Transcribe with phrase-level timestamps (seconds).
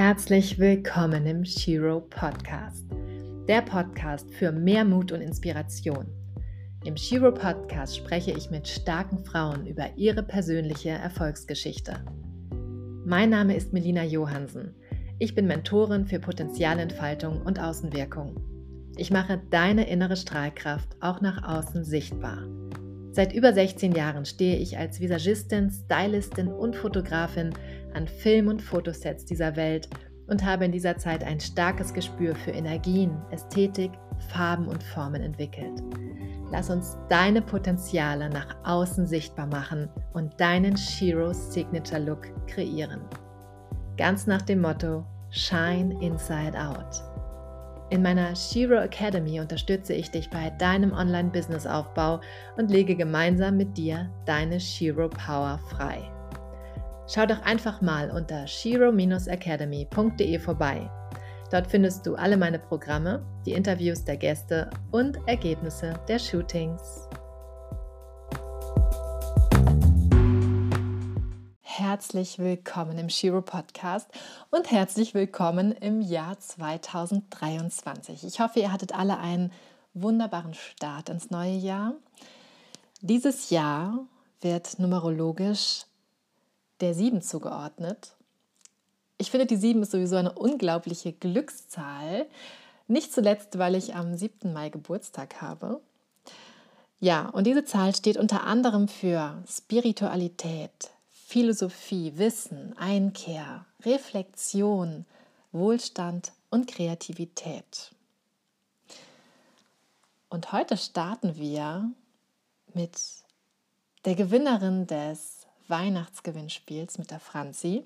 [0.00, 2.86] Herzlich willkommen im Shiro Podcast,
[3.48, 6.06] der Podcast für mehr Mut und Inspiration.
[6.84, 11.96] Im Shiro Podcast spreche ich mit starken Frauen über ihre persönliche Erfolgsgeschichte.
[13.04, 14.72] Mein Name ist Melina Johansen.
[15.18, 18.36] Ich bin Mentorin für Potenzialentfaltung und Außenwirkung.
[18.96, 22.44] Ich mache deine innere Strahlkraft auch nach außen sichtbar.
[23.18, 27.52] Seit über 16 Jahren stehe ich als Visagistin, Stylistin und Fotografin
[27.92, 29.88] an Film- und Fotosets dieser Welt
[30.28, 33.90] und habe in dieser Zeit ein starkes Gespür für Energien, Ästhetik,
[34.32, 35.82] Farben und Formen entwickelt.
[36.52, 43.00] Lass uns deine Potenziale nach außen sichtbar machen und deinen Shiro Signature Look kreieren.
[43.96, 47.17] Ganz nach dem Motto Shine Inside Out.
[47.90, 52.20] In meiner Shiro Academy unterstütze ich dich bei deinem Online-Business-Aufbau
[52.58, 56.02] und lege gemeinsam mit dir deine Shiro Power frei.
[57.06, 60.90] Schau doch einfach mal unter shiro-academy.de vorbei.
[61.50, 67.08] Dort findest du alle meine Programme, die Interviews der Gäste und Ergebnisse der Shootings.
[71.78, 74.08] Herzlich willkommen im Shiro Podcast
[74.50, 78.24] und herzlich willkommen im Jahr 2023.
[78.24, 79.52] Ich hoffe, ihr hattet alle einen
[79.94, 81.94] wunderbaren Start ins neue Jahr.
[83.00, 83.96] Dieses Jahr
[84.40, 85.84] wird numerologisch
[86.80, 88.16] der 7 zugeordnet.
[89.16, 92.26] Ich finde, die 7 ist sowieso eine unglaubliche Glückszahl.
[92.88, 94.52] Nicht zuletzt, weil ich am 7.
[94.52, 95.80] Mai Geburtstag habe.
[96.98, 100.90] Ja, und diese Zahl steht unter anderem für Spiritualität,
[101.30, 105.04] Philosophie, Wissen, Einkehr, Reflexion,
[105.52, 107.94] Wohlstand und Kreativität.
[110.30, 111.90] Und heute starten wir
[112.72, 112.98] mit
[114.06, 117.84] der Gewinnerin des Weihnachtsgewinnspiels mit der Franzi.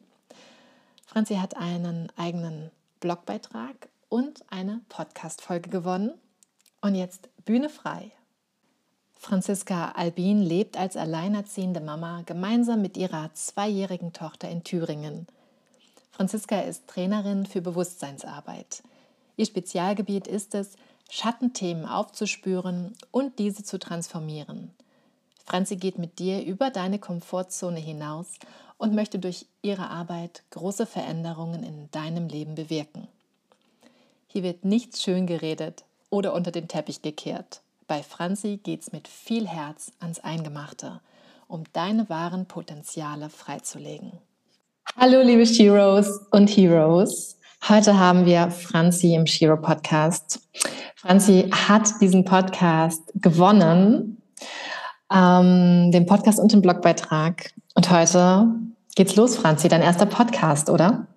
[1.05, 2.71] Franzi hat einen eigenen
[3.01, 6.13] Blogbeitrag und eine Podcast-Folge gewonnen.
[6.81, 8.13] Und jetzt Bühne frei.
[9.23, 15.29] Franziska Albin lebt als alleinerziehende Mama gemeinsam mit ihrer zweijährigen Tochter in Thüringen.
[16.11, 18.83] Franziska ist Trainerin für Bewusstseinsarbeit.
[19.37, 20.73] Ihr Spezialgebiet ist es,
[21.09, 24.73] Schattenthemen aufzuspüren und diese zu transformieren.
[25.47, 28.27] Franzi geht mit dir über deine Komfortzone hinaus
[28.77, 33.07] und möchte durch ihre Arbeit große Veränderungen in deinem Leben bewirken.
[34.27, 37.63] Hier wird nichts schön geredet oder unter den Teppich gekehrt.
[37.93, 41.03] Bei Franzi geht's mit viel Herz ans Eingemachte,
[41.47, 44.13] um deine wahren Potenziale freizulegen.
[44.97, 47.37] Hallo liebe Sheroes und Heroes.
[47.69, 50.41] Heute haben wir Franzi im Shiro Podcast.
[50.97, 54.23] Franzi hat diesen Podcast gewonnen
[55.13, 57.53] ähm, den Podcast und den Blogbeitrag.
[57.75, 58.55] Und heute
[58.95, 61.09] geht's los, Franzi, dein erster Podcast, oder?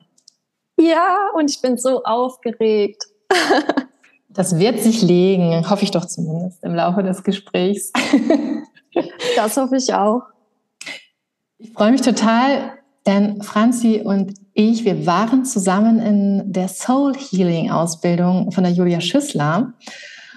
[0.75, 3.05] Ja, und ich bin so aufgeregt.
[4.35, 7.91] das wird sich legen, hoffe ich doch zumindest im Laufe des Gesprächs.
[9.35, 10.21] das hoffe ich auch.
[11.57, 12.73] Ich freue mich total,
[13.07, 18.99] denn Franzi und ich, wir waren zusammen in der Soul Healing Ausbildung von der Julia
[18.99, 19.73] Schüssler.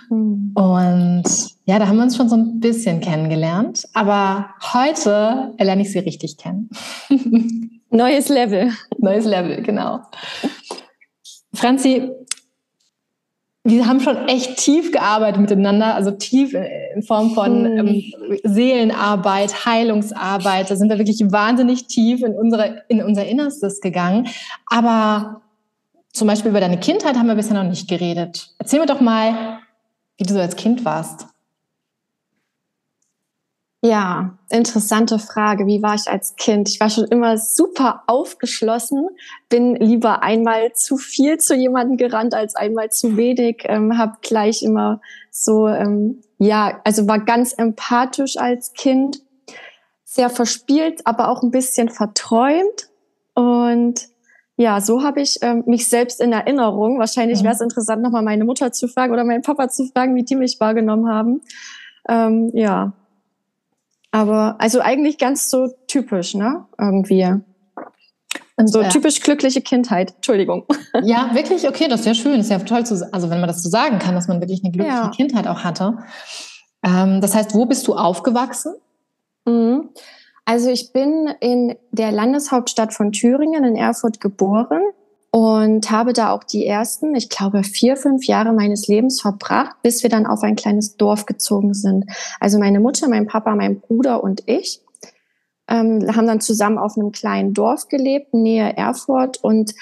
[0.09, 0.53] Hm.
[0.55, 1.25] Und
[1.65, 3.85] ja, da haben wir uns schon so ein bisschen kennengelernt.
[3.95, 6.71] Aber heute lerne ich sie richtig kennen.
[7.91, 8.73] Neues Level.
[8.99, 10.01] Neues Level, genau.
[11.53, 12.11] Franzi,
[13.65, 17.87] wir haben schon echt tief gearbeitet miteinander, also tief in Form von hm.
[17.87, 18.03] ähm,
[18.45, 20.71] Seelenarbeit, Heilungsarbeit.
[20.71, 24.29] Da sind wir wirklich wahnsinnig tief in, unsere, in unser Innerstes gegangen.
[24.67, 25.43] Aber
[26.13, 28.55] zum Beispiel über deine Kindheit haben wir bisher noch nicht geredet.
[28.59, 29.59] Erzähl mir doch mal,
[30.17, 31.27] wie du so als Kind warst.
[33.81, 35.67] Ja, interessante Frage.
[35.67, 36.69] Wie war ich als Kind?
[36.69, 39.07] Ich war schon immer super aufgeschlossen,
[39.49, 44.65] bin lieber einmal zu viel zu jemandem gerannt als einmal zu wenig, ähm, habe gleich
[44.65, 45.01] immer
[45.31, 49.23] so, ähm, ja, also war ganz empathisch als Kind,
[50.05, 52.89] sehr verspielt, aber auch ein bisschen verträumt
[53.35, 54.09] und
[54.57, 56.99] ja, so habe ich ähm, mich selbst in Erinnerung.
[56.99, 57.45] Wahrscheinlich mhm.
[57.45, 60.35] wäre es interessant, nochmal meine Mutter zu fragen oder meinen Papa zu fragen, wie die
[60.35, 61.43] mich wahrgenommen haben.
[62.09, 62.93] Ähm, ja.
[64.11, 66.67] Aber also eigentlich ganz so typisch, ne?
[66.79, 67.35] Irgendwie.
[68.57, 68.89] Und so ja.
[68.89, 70.15] typisch glückliche Kindheit.
[70.17, 70.65] Entschuldigung.
[71.03, 72.39] Ja, wirklich, okay, das ist ja schön.
[72.39, 74.65] Das ist ja toll zu, also wenn man das so sagen kann, dass man wirklich
[74.65, 75.11] eine glückliche ja.
[75.11, 75.99] Kindheit auch hatte.
[76.83, 78.75] Ähm, das heißt, wo bist du aufgewachsen?
[79.45, 79.91] Mhm.
[80.45, 84.81] Also ich bin in der Landeshauptstadt von Thüringen in Erfurt geboren
[85.39, 90.03] und habe da auch die ersten, ich glaube, vier, fünf Jahre meines Lebens verbracht, bis
[90.03, 92.07] wir dann auf ein kleines Dorf gezogen sind.
[92.41, 94.81] Also meine Mutter, mein Papa, mein Bruder und ich
[95.69, 99.77] ähm, haben dann zusammen auf einem kleinen Dorf gelebt, nähe Erfurt und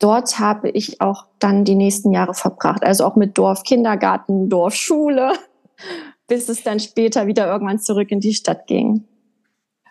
[0.00, 2.84] dort habe ich auch dann die nächsten Jahre verbracht.
[2.84, 5.32] Also auch mit Dorfkindergarten, Dorfschule,
[6.26, 9.04] bis es dann später wieder irgendwann zurück in die Stadt ging.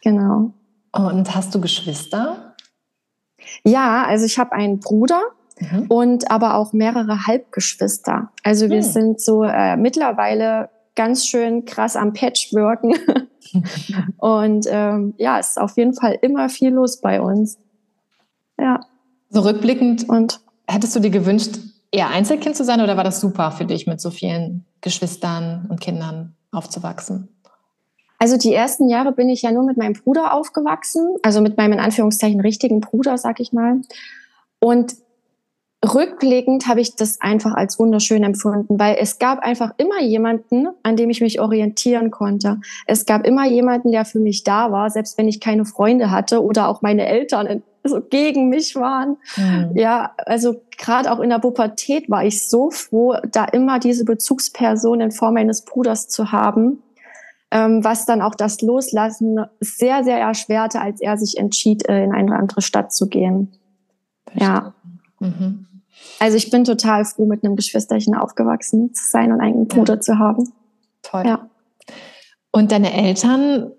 [0.03, 0.53] Genau.
[0.91, 2.48] Und hast du Geschwister?
[3.63, 5.21] Ja, also ich habe einen Bruder
[5.59, 5.85] mhm.
[5.87, 8.31] und aber auch mehrere Halbgeschwister.
[8.43, 8.83] Also wir mhm.
[8.83, 12.95] sind so äh, mittlerweile ganz schön krass am Patchworken.
[14.17, 17.57] und ähm, ja, es ist auf jeden Fall immer viel los bei uns.
[18.59, 18.81] Ja.
[19.29, 21.59] So rückblickend und hättest du dir gewünscht,
[21.91, 25.79] eher Einzelkind zu sein oder war das super für dich, mit so vielen Geschwistern und
[25.79, 27.29] Kindern aufzuwachsen?
[28.19, 31.73] Also die ersten Jahre bin ich ja nur mit meinem Bruder aufgewachsen, also mit meinem
[31.73, 33.81] in Anführungszeichen richtigen Bruder, sag ich mal.
[34.59, 34.95] Und
[35.83, 40.97] rückblickend habe ich das einfach als wunderschön empfunden, weil es gab einfach immer jemanden, an
[40.97, 42.59] dem ich mich orientieren konnte.
[42.85, 46.43] Es gab immer jemanden, der für mich da war, selbst wenn ich keine Freunde hatte
[46.43, 49.15] oder auch meine Eltern so gegen mich waren.
[49.37, 49.71] Mhm.
[49.75, 54.99] Ja, also gerade auch in der Pubertät war ich so froh, da immer diese Bezugsperson
[54.99, 56.83] in Form meines Bruders zu haben,
[57.51, 62.13] ähm, was dann auch das Loslassen sehr, sehr erschwerte, als er sich entschied, äh, in
[62.13, 63.51] eine andere Stadt zu gehen.
[64.25, 64.47] Verstehe.
[64.47, 64.73] Ja.
[65.19, 65.67] Mhm.
[66.19, 69.99] Also ich bin total froh, mit einem Geschwisterchen aufgewachsen zu sein und einen Bruder ja.
[69.99, 70.51] zu haben.
[71.01, 71.23] Toll.
[71.25, 71.49] Ja.
[72.51, 73.71] Und deine Eltern,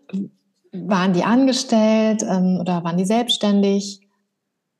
[0.72, 4.00] waren die angestellt ähm, oder waren die selbstständig?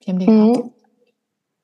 [0.04, 0.70] Wie haben die mhm.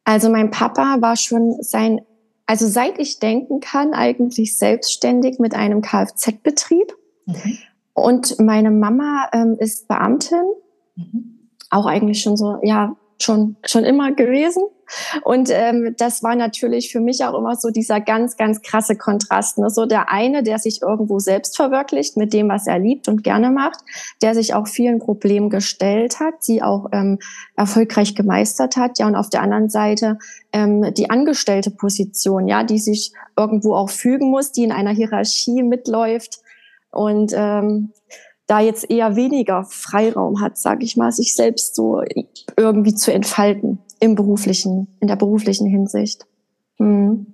[0.04, 2.00] Also mein Papa war schon sein,
[2.46, 6.95] also seit ich denken kann, eigentlich selbstständig mit einem Kfz-Betrieb.
[7.26, 7.58] Mhm.
[7.92, 10.44] Und meine Mama ähm, ist Beamtin,
[10.96, 11.48] mhm.
[11.70, 14.62] auch eigentlich schon so, ja, schon, schon immer gewesen.
[15.24, 19.58] Und ähm, das war natürlich für mich auch immer so dieser ganz, ganz krasse Kontrast.
[19.58, 19.68] Ne?
[19.68, 23.50] So der eine, der sich irgendwo selbst verwirklicht mit dem, was er liebt und gerne
[23.50, 23.80] macht,
[24.22, 27.18] der sich auch vielen Problemen gestellt hat, sie auch ähm,
[27.56, 28.98] erfolgreich gemeistert hat.
[28.98, 30.18] Ja, und auf der anderen Seite
[30.52, 35.62] ähm, die angestellte Position, ja, die sich irgendwo auch fügen muss, die in einer Hierarchie
[35.62, 36.40] mitläuft.
[36.96, 37.92] Und ähm,
[38.46, 42.02] da jetzt eher weniger Freiraum hat, sage ich mal, sich selbst so
[42.56, 46.26] irgendwie zu entfalten im beruflichen, in der beruflichen Hinsicht.
[46.78, 47.26] Hm.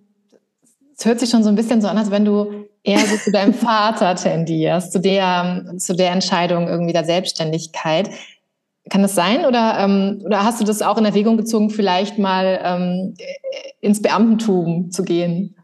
[0.96, 3.30] Es hört sich schon so ein bisschen so an, als wenn du eher so zu
[3.30, 8.10] deinem Vater tendierst, zu der, zu der Entscheidung irgendwie der Selbstständigkeit.
[8.90, 12.60] Kann das sein oder, ähm, oder hast du das auch in Erwägung gezogen, vielleicht mal
[12.64, 13.14] ähm,
[13.80, 15.56] ins Beamtentum zu gehen?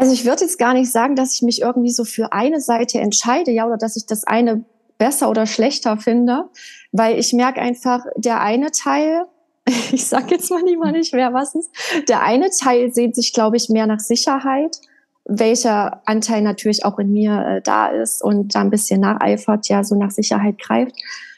[0.00, 2.98] Also ich würde jetzt gar nicht sagen, dass ich mich irgendwie so für eine Seite
[2.98, 4.64] entscheide, ja, oder dass ich das eine
[4.96, 6.46] besser oder schlechter finde,
[6.90, 9.26] weil ich merke einfach, der eine Teil,
[9.92, 11.70] ich sag jetzt mal lieber nicht mehr, was ist,
[12.08, 14.78] der eine Teil sehnt sich, glaube ich, mehr nach Sicherheit,
[15.26, 19.84] welcher Anteil natürlich auch in mir äh, da ist und da ein bisschen nacheifert, ja,
[19.84, 20.96] so nach Sicherheit greift.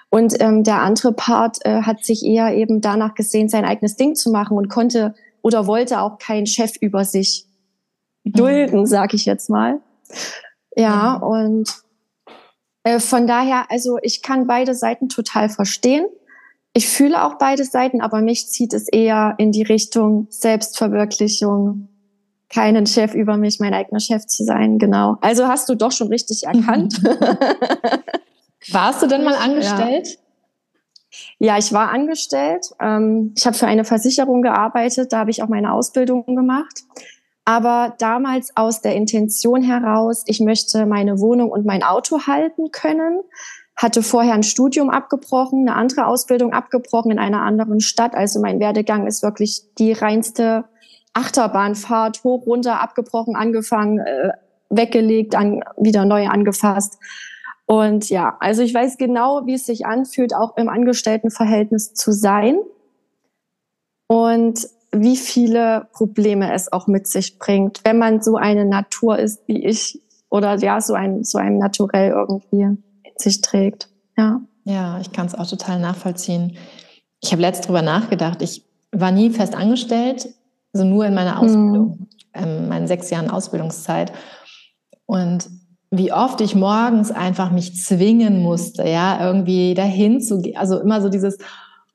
[0.08, 4.14] Und ähm, der andere Part äh, hat sich eher eben danach gesehen, sein eigenes Ding
[4.14, 7.46] zu machen und konnte oder wollte auch keinen Chef über sich
[8.24, 8.86] dulden, mhm.
[8.86, 9.80] sag ich jetzt mal.
[10.76, 11.22] Ja, mhm.
[11.22, 11.82] und
[12.84, 16.06] äh, von daher, also ich kann beide Seiten total verstehen.
[16.74, 21.88] Ich fühle auch beide Seiten, aber mich zieht es eher in die Richtung Selbstverwirklichung,
[22.48, 24.78] keinen Chef über mich, mein eigener Chef zu sein.
[24.78, 25.16] Genau.
[25.20, 27.02] Also hast du doch schon richtig erkannt.
[28.70, 30.18] Warst du denn mal angestellt?
[31.38, 32.70] Ja, ja ich war angestellt.
[32.80, 35.12] Ähm, ich habe für eine Versicherung gearbeitet.
[35.12, 36.84] Da habe ich auch meine Ausbildung gemacht
[37.44, 43.20] aber damals aus der Intention heraus, ich möchte meine Wohnung und mein Auto halten können,
[43.74, 48.14] hatte vorher ein Studium abgebrochen, eine andere Ausbildung abgebrochen in einer anderen Stadt.
[48.14, 50.64] Also mein Werdegang ist wirklich die reinste
[51.14, 54.30] Achterbahnfahrt, hoch, runter, abgebrochen, angefangen, äh,
[54.70, 56.98] weggelegt, an, wieder neu angefasst.
[57.66, 62.58] Und ja, also ich weiß genau, wie es sich anfühlt, auch im Angestelltenverhältnis zu sein.
[64.06, 69.40] Und wie viele Probleme es auch mit sich bringt, wenn man so eine Natur ist
[69.46, 72.82] wie ich oder ja, so ein, so ein Naturell irgendwie in
[73.16, 73.88] sich trägt.
[74.16, 74.40] Ja.
[74.64, 76.56] Ja, ich kann es auch total nachvollziehen.
[77.20, 78.42] Ich habe letzt drüber nachgedacht.
[78.42, 80.28] Ich war nie fest angestellt,
[80.72, 82.06] also nur in meiner Ausbildung, mhm.
[82.34, 84.12] ähm, meinen sechs Jahren Ausbildungszeit.
[85.06, 85.48] Und
[85.90, 90.56] wie oft ich morgens einfach mich zwingen musste, ja, irgendwie dahin zu gehen.
[90.56, 91.38] Also immer so dieses,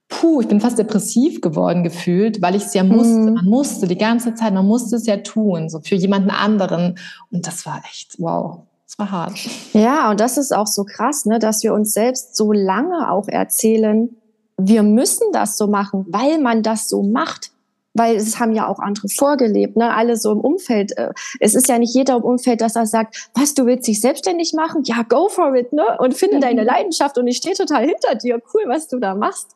[0.10, 3.20] puh, ich bin fast depressiv geworden gefühlt, weil ich es ja musste.
[3.20, 3.34] Mhm.
[3.34, 6.98] Man musste die ganze Zeit, man musste es ja tun, so für jemanden anderen.
[7.32, 8.60] Und das war echt, wow.
[8.86, 9.38] Das war hart.
[9.74, 13.28] Ja, und das ist auch so krass, ne, dass wir uns selbst so lange auch
[13.28, 14.16] erzählen,
[14.58, 17.52] wir müssen das so machen, weil man das so macht
[17.98, 19.94] weil es haben ja auch andere vorgelebt, ne?
[19.94, 20.96] alle so im Umfeld.
[20.98, 24.02] Äh, es ist ja nicht jeder im Umfeld, dass er sagt, was, du willst dich
[24.02, 24.84] selbstständig machen?
[24.86, 25.98] Ja, go for it, ne?
[26.00, 26.68] Und finde deine mhm.
[26.68, 28.40] Leidenschaft und ich stehe total hinter dir.
[28.54, 29.56] Cool, was du da machst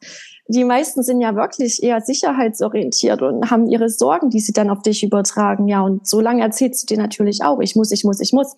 [0.52, 4.82] die meisten sind ja wirklich eher sicherheitsorientiert und haben ihre Sorgen, die sie dann auf
[4.82, 5.68] dich übertragen.
[5.68, 8.56] Ja, und so lange erzählst du dir natürlich auch, ich muss, ich muss, ich muss.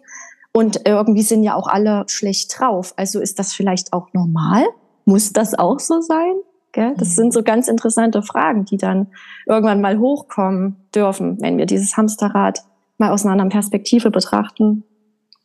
[0.51, 2.93] Und irgendwie sind ja auch alle schlecht drauf.
[2.95, 4.63] Also ist das vielleicht auch normal?
[5.05, 6.35] Muss das auch so sein?
[6.71, 6.93] Gell?
[6.97, 7.13] Das mhm.
[7.13, 9.07] sind so ganz interessante Fragen, die dann
[9.47, 12.63] irgendwann mal hochkommen dürfen, wenn wir dieses Hamsterrad
[12.97, 14.83] mal aus einer anderen Perspektive betrachten.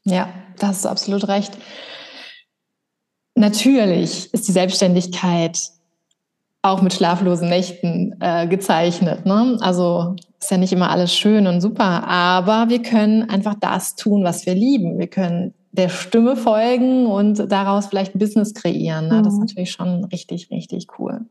[0.04, 0.28] Ja,
[0.58, 1.56] da hast du absolut recht.
[3.34, 5.58] Natürlich ist die Selbstständigkeit
[6.62, 9.26] auch mit schlaflosen Nächten äh, gezeichnet.
[9.26, 9.56] Ne?
[9.60, 14.24] Also ist ja nicht immer alles schön und super, aber wir können einfach das tun,
[14.24, 14.98] was wir lieben.
[14.98, 19.08] Wir können der Stimme folgen und daraus vielleicht ein Business kreieren.
[19.08, 19.22] Ne?
[19.22, 19.46] Das ist mhm.
[19.46, 21.26] natürlich schon richtig, richtig cool.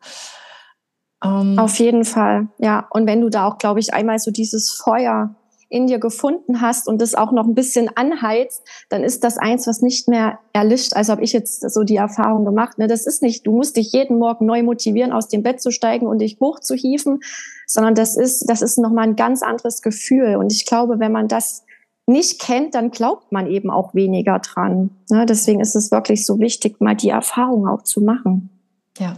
[1.23, 2.87] Ähm, Auf jeden Fall, ja.
[2.91, 5.35] Und wenn du da auch, glaube ich, einmal so dieses Feuer
[5.69, 9.67] in dir gefunden hast und das auch noch ein bisschen anheizt, dann ist das eins,
[9.67, 10.93] was nicht mehr erlischt.
[10.93, 12.77] Also habe ich jetzt so die Erfahrung gemacht.
[12.77, 12.87] Ne?
[12.87, 16.07] Das ist nicht, du musst dich jeden Morgen neu motivieren, aus dem Bett zu steigen
[16.07, 17.19] und dich hochzuhieven,
[17.65, 20.37] sondern das ist, das ist nochmal ein ganz anderes Gefühl.
[20.37, 21.63] Und ich glaube, wenn man das
[22.05, 24.91] nicht kennt, dann glaubt man eben auch weniger dran.
[25.09, 25.25] Ne?
[25.25, 28.49] Deswegen ist es wirklich so wichtig, mal die Erfahrung auch zu machen.
[28.97, 29.17] Ja,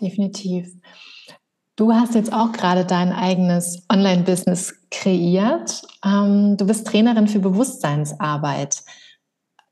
[0.00, 0.70] definitiv.
[1.76, 5.82] Du hast jetzt auch gerade dein eigenes Online-Business kreiert.
[6.04, 8.84] Ähm, du bist Trainerin für Bewusstseinsarbeit.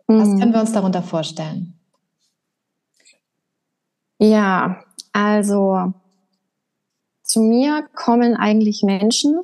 [0.07, 0.41] Was mhm.
[0.41, 1.79] können wir uns darunter vorstellen?
[4.19, 5.93] Ja, also
[7.23, 9.41] zu mir kommen eigentlich Menschen,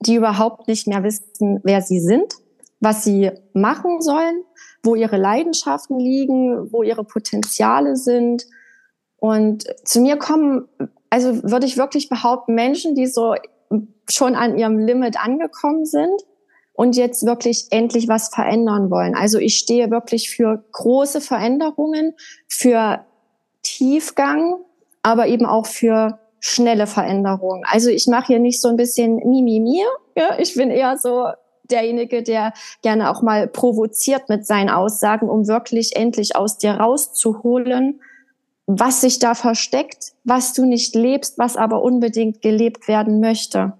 [0.00, 2.34] die überhaupt nicht mehr wissen, wer sie sind,
[2.80, 4.44] was sie machen sollen,
[4.82, 8.44] wo ihre Leidenschaften liegen, wo ihre Potenziale sind.
[9.16, 10.68] Und zu mir kommen
[11.14, 13.36] also würde ich wirklich behaupten, Menschen, die so
[14.08, 16.22] schon an ihrem Limit angekommen sind
[16.74, 19.14] und jetzt wirklich endlich was verändern wollen.
[19.14, 22.14] Also ich stehe wirklich für große Veränderungen,
[22.48, 23.04] für
[23.62, 24.56] Tiefgang,
[25.02, 27.62] aber eben auch für schnelle Veränderungen.
[27.66, 29.86] Also ich mache hier nicht so ein bisschen Mimi mir.
[30.16, 31.26] Ja, ich bin eher so
[31.70, 32.52] derjenige, der
[32.82, 38.00] gerne auch mal provoziert mit seinen Aussagen, um wirklich endlich aus dir rauszuholen,
[38.66, 43.74] was sich da versteckt, was du nicht lebst, was aber unbedingt gelebt werden möchte.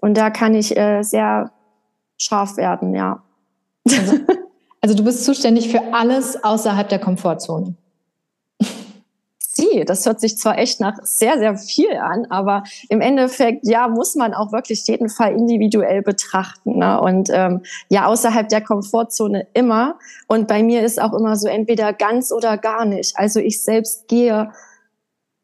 [0.00, 1.52] Und da kann ich äh, sehr
[2.18, 3.22] scharf werden, ja.
[3.88, 4.18] Also,
[4.80, 7.76] also du bist zuständig für alles außerhalb der Komfortzone
[9.62, 9.84] sie.
[9.84, 14.14] Das hört sich zwar echt nach sehr, sehr viel an, aber im Endeffekt, ja, muss
[14.14, 16.78] man auch wirklich jeden Fall individuell betrachten.
[16.78, 17.00] Ne?
[17.00, 19.98] Und ähm, ja, außerhalb der Komfortzone immer.
[20.26, 23.16] Und bei mir ist auch immer so entweder ganz oder gar nicht.
[23.16, 24.52] Also ich selbst gehe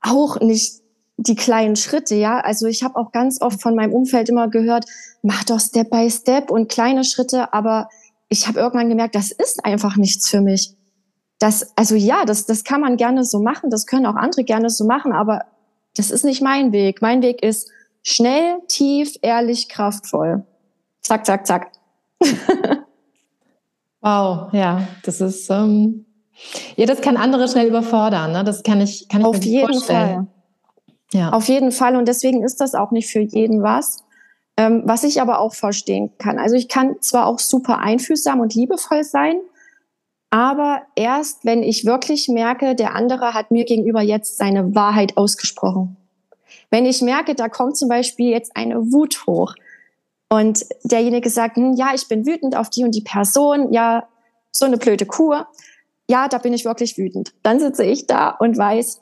[0.00, 0.82] auch nicht
[1.16, 2.40] die kleinen Schritte, ja.
[2.40, 4.84] Also ich habe auch ganz oft von meinem Umfeld immer gehört,
[5.22, 7.88] mach doch Step by Step und kleine Schritte, aber
[8.28, 10.77] ich habe irgendwann gemerkt, das ist einfach nichts für mich
[11.38, 14.70] das, also ja, das, das kann man gerne so machen, das können auch andere gerne
[14.70, 15.44] so machen, aber
[15.96, 17.02] das ist nicht mein Weg.
[17.02, 17.70] Mein Weg ist
[18.02, 20.44] schnell, tief, ehrlich, kraftvoll.
[21.00, 21.72] Zack, zack, zack.
[24.00, 26.06] wow, ja, das ist, ähm,
[26.76, 28.44] ja, das kann andere schnell überfordern, ne?
[28.44, 30.08] Das kann ich, kann ich Auf jeden vorstellen.
[30.08, 30.26] Fall.
[31.12, 31.30] Ja.
[31.30, 31.96] Auf jeden Fall.
[31.96, 34.04] Und deswegen ist das auch nicht für jeden was.
[34.56, 36.38] Ähm, was ich aber auch verstehen kann.
[36.38, 39.36] Also ich kann zwar auch super einfühlsam und liebevoll sein,
[40.30, 45.96] aber erst, wenn ich wirklich merke, der andere hat mir gegenüber jetzt seine Wahrheit ausgesprochen.
[46.70, 49.54] Wenn ich merke, da kommt zum Beispiel jetzt eine Wut hoch
[50.28, 54.06] und derjenige sagt, hm, ja, ich bin wütend auf die und die Person, ja,
[54.52, 55.46] so eine blöde Kur,
[56.10, 57.32] ja, da bin ich wirklich wütend.
[57.42, 59.00] Dann sitze ich da und weiß,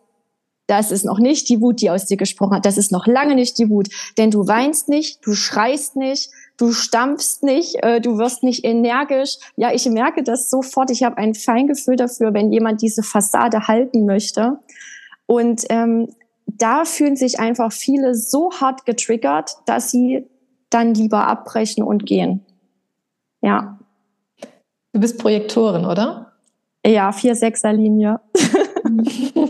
[0.67, 2.67] das ist noch nicht die Wut, die aus dir gesprochen hat.
[2.67, 6.73] Das ist noch lange nicht die Wut, denn du weinst nicht, du schreist nicht, du
[6.73, 9.37] stampfst nicht, äh, du wirst nicht energisch.
[9.57, 10.91] Ja, ich merke das sofort.
[10.91, 14.59] Ich habe ein Feingefühl dafür, wenn jemand diese Fassade halten möchte.
[15.27, 16.09] Und ähm,
[16.47, 20.27] da fühlen sich einfach viele so hart getriggert, dass sie
[20.71, 22.45] dann lieber abbrechen und gehen.
[23.43, 23.79] Ja.
[24.93, 26.33] Du bist Projektorin, oder?
[26.85, 28.21] Ja, 4-6er-Linie.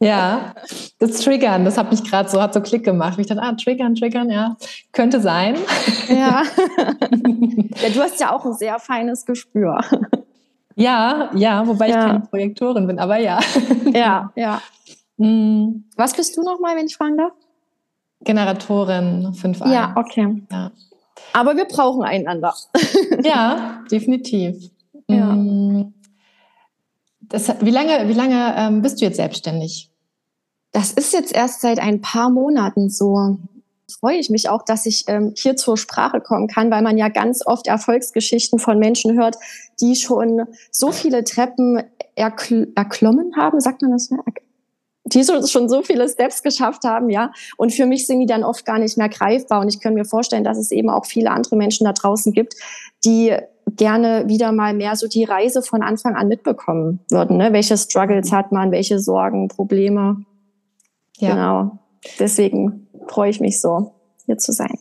[0.00, 0.54] Ja,
[1.00, 3.18] das Triggern, das hat mich gerade so, hat so Klick gemacht.
[3.18, 4.56] Ich dachte, ah, Triggern, Triggern, ja,
[4.92, 5.56] könnte sein.
[6.08, 6.42] Ja.
[7.82, 9.80] ja, du hast ja auch ein sehr feines Gespür.
[10.76, 11.98] Ja, ja, wobei ja.
[11.98, 13.40] ich keine Projektorin bin, aber ja.
[13.92, 14.62] Ja, ja.
[15.16, 15.84] Mhm.
[15.96, 17.32] Was bist du nochmal, wenn ich fragen darf?
[18.20, 19.72] Generatorin 5a.
[19.72, 20.42] Ja, okay.
[20.52, 20.70] Ja.
[21.32, 22.54] Aber wir brauchen einander.
[23.24, 24.70] ja, definitiv.
[25.08, 25.26] Ja.
[25.26, 25.94] Mhm.
[27.28, 29.90] Das, wie lange, wie lange ähm, bist du jetzt selbstständig?
[30.72, 33.38] Das ist jetzt erst seit ein paar Monaten so.
[34.00, 37.08] Freue ich mich auch, dass ich ähm, hier zur Sprache kommen kann, weil man ja
[37.08, 39.36] ganz oft Erfolgsgeschichten von Menschen hört,
[39.80, 41.82] die schon so viele Treppen
[42.14, 44.10] erkl erklommen haben, sagt man das?
[45.12, 47.32] die schon so viele Steps geschafft haben, ja.
[47.56, 49.60] Und für mich sind die dann oft gar nicht mehr greifbar.
[49.60, 52.54] Und ich kann mir vorstellen, dass es eben auch viele andere Menschen da draußen gibt,
[53.04, 53.34] die
[53.76, 57.36] gerne wieder mal mehr so die Reise von Anfang an mitbekommen würden.
[57.36, 57.52] Ne?
[57.52, 60.24] Welche Struggles hat man, welche Sorgen, Probleme.
[61.18, 61.30] Ja.
[61.30, 61.78] Genau.
[62.18, 63.94] Deswegen freue ich mich so,
[64.26, 64.78] hier zu sein.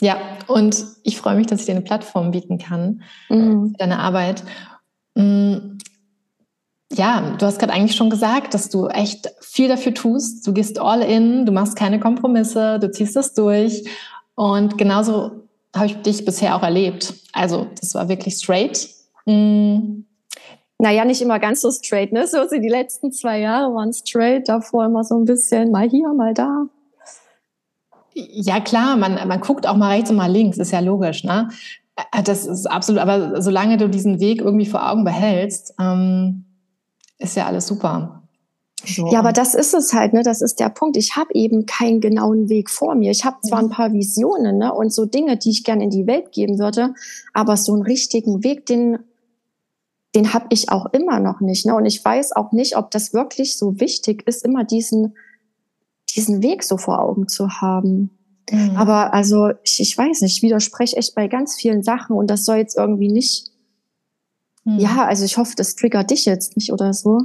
[0.00, 0.16] Ja,
[0.48, 3.74] und ich freue mich, dass ich dir eine Plattform bieten kann, mhm.
[3.78, 4.42] deine Arbeit.
[5.14, 5.78] Mm,
[6.92, 10.46] ja, du hast gerade eigentlich schon gesagt, dass du echt viel dafür tust.
[10.46, 13.84] Du gehst all in, du machst keine Kompromisse, du ziehst das durch.
[14.34, 15.41] Und genauso
[15.74, 17.14] habe ich dich bisher auch erlebt.
[17.32, 18.88] Also, das war wirklich straight.
[19.26, 20.06] Mhm.
[20.78, 22.26] Naja, nicht immer ganz so straight, ne?
[22.26, 26.34] So, die letzten zwei Jahre waren straight, davor immer so ein bisschen mal hier, mal
[26.34, 26.66] da.
[28.14, 31.48] Ja, klar, man, man guckt auch mal rechts und mal links, ist ja logisch, ne?
[31.96, 36.44] Äh, das ist absolut, aber solange du diesen Weg irgendwie vor Augen behältst, ähm,
[37.18, 38.21] ist ja alles super.
[38.84, 39.10] So.
[39.12, 40.22] Ja, aber das ist es halt, ne?
[40.22, 40.96] Das ist der Punkt.
[40.96, 43.10] Ich habe eben keinen genauen Weg vor mir.
[43.10, 46.06] Ich habe zwar ein paar Visionen, ne, und so Dinge, die ich gerne in die
[46.06, 46.94] Welt geben würde,
[47.32, 48.98] aber so einen richtigen Weg, den
[50.14, 51.74] den habe ich auch immer noch nicht, ne?
[51.74, 55.14] Und ich weiß auch nicht, ob das wirklich so wichtig ist, immer diesen
[56.14, 58.10] diesen Weg so vor Augen zu haben.
[58.50, 58.76] Mhm.
[58.76, 62.44] Aber also ich, ich weiß nicht, ich widerspreche echt bei ganz vielen Sachen und das
[62.44, 63.50] soll jetzt irgendwie nicht.
[64.64, 64.78] Mhm.
[64.78, 67.22] Ja, also ich hoffe, das triggert dich jetzt nicht oder so.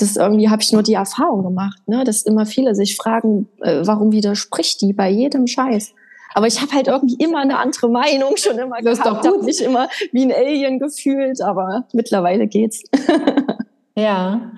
[0.00, 3.82] Das irgendwie habe ich nur die Erfahrung gemacht, ne, dass immer viele sich fragen, äh,
[3.84, 5.92] warum widerspricht die bei jedem Scheiß.
[6.34, 9.24] Aber ich habe halt irgendwie immer eine andere Meinung schon immer das gehabt.
[9.24, 12.82] Ich habe mich immer wie ein Alien gefühlt, aber mittlerweile geht's.
[13.96, 14.52] ja.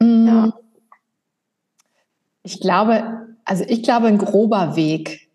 [0.00, 0.26] Mhm.
[0.26, 0.52] ja.
[2.42, 5.30] Ich glaube, also ich glaube, ein grober Weg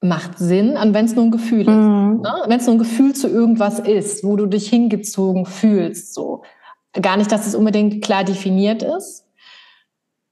[0.00, 1.68] macht Sinn, und wenn es nur ein Gefühl ist.
[1.68, 2.20] Mhm.
[2.22, 2.32] Ne?
[2.46, 6.42] Wenn es nur ein Gefühl zu irgendwas ist, wo du dich hingezogen fühlst, so.
[7.00, 9.24] Gar nicht, dass es unbedingt klar definiert ist.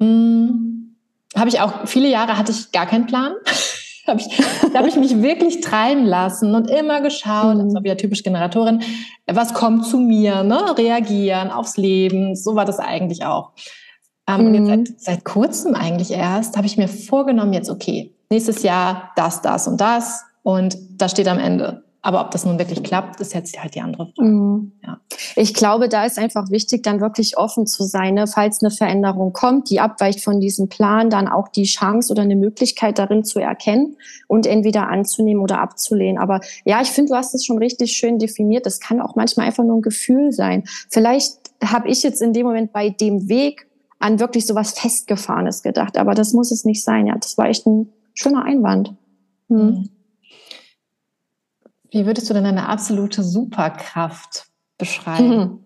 [0.01, 0.97] Hm.
[1.37, 3.33] Habe ich auch, viele Jahre hatte ich gar keinen Plan.
[4.07, 4.29] hab ich,
[4.73, 8.83] da habe ich mich wirklich treiben lassen und immer geschaut, das war wieder typisch Generatorin,
[9.27, 10.77] was kommt zu mir, ne?
[10.77, 13.53] reagieren aufs Leben, so war das eigentlich auch.
[14.29, 14.47] Ähm, mhm.
[14.47, 14.85] Und jetzt mhm.
[14.87, 19.67] seit, seit kurzem eigentlich erst habe ich mir vorgenommen, jetzt okay, nächstes Jahr das, das
[19.67, 21.85] und das und das steht am Ende.
[22.05, 24.29] Aber ob das nun wirklich klappt, ist jetzt halt die andere Frage.
[24.29, 24.73] Mhm.
[24.85, 25.01] Ja.
[25.37, 28.27] Ich glaube, da ist einfach wichtig, dann wirklich offen zu sein, ne?
[28.27, 32.37] falls eine Veränderung kommt, die abweicht von diesem Plan, dann auch die Chance oder eine
[32.37, 33.97] Möglichkeit darin zu erkennen
[34.29, 36.19] und entweder anzunehmen oder abzulehnen.
[36.19, 38.67] Aber ja, ich finde, du hast es schon richtig schön definiert.
[38.67, 40.65] Das kann auch manchmal einfach nur ein Gefühl sein.
[40.91, 43.67] Vielleicht habe ich jetzt in dem Moment bei dem Weg
[43.99, 45.97] an wirklich sowas Festgefahrenes gedacht.
[45.97, 47.07] Aber das muss es nicht sein.
[47.07, 48.93] Ja, das war echt ein schöner Einwand.
[49.49, 49.57] Hm.
[49.57, 49.89] Mhm.
[51.95, 55.65] Wie würdest du denn deine absolute Superkraft beschreiben?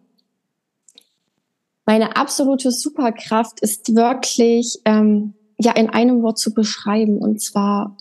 [1.87, 7.97] Meine absolute Superkraft ist wirklich ähm, ja in einem Wort zu beschreiben und zwar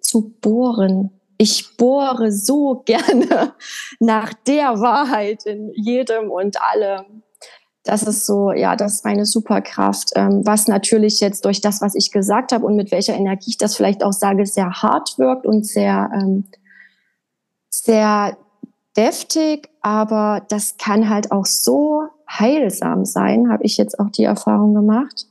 [0.00, 1.10] zu bohren.
[1.36, 3.52] Ich bohre so gerne
[4.00, 7.24] nach der Wahrheit in jedem und allem.
[7.84, 11.94] Das ist so, ja, das ist meine Superkraft, ähm, was natürlich jetzt durch das, was
[11.94, 15.44] ich gesagt habe und mit welcher Energie ich das vielleicht auch sage, sehr hart wirkt
[15.44, 16.46] und sehr ähm,
[17.86, 18.36] sehr
[18.96, 24.74] deftig, aber das kann halt auch so heilsam sein, habe ich jetzt auch die Erfahrung
[24.74, 25.26] gemacht.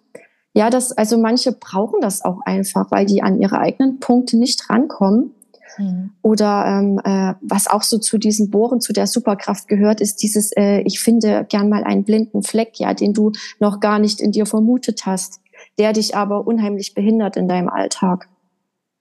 [0.54, 4.70] Ja, das, also manche brauchen das auch einfach, weil die an ihre eigenen Punkte nicht
[4.70, 5.32] rankommen.
[5.78, 6.12] Mhm.
[6.22, 10.54] Oder ähm, äh, was auch so zu diesem Bohren, zu der Superkraft gehört, ist dieses,
[10.56, 14.32] äh, ich finde gern mal einen blinden Fleck, ja, den du noch gar nicht in
[14.32, 15.42] dir vermutet hast,
[15.78, 18.30] der dich aber unheimlich behindert in deinem Alltag.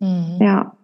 [0.00, 0.38] Mhm.
[0.40, 0.76] Ja.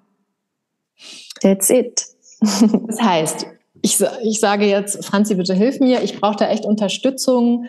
[1.41, 2.10] That's it.
[2.41, 3.47] Das heißt,
[3.83, 7.67] ich, ich sage jetzt, Franzi, bitte hilf mir, ich brauche da echt Unterstützung.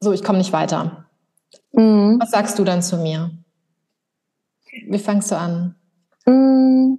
[0.00, 1.06] So, ich komme nicht weiter.
[1.72, 2.18] Mhm.
[2.20, 3.30] Was sagst du dann zu mir?
[4.88, 5.74] Wie fangst du an?
[6.26, 6.98] Mhm.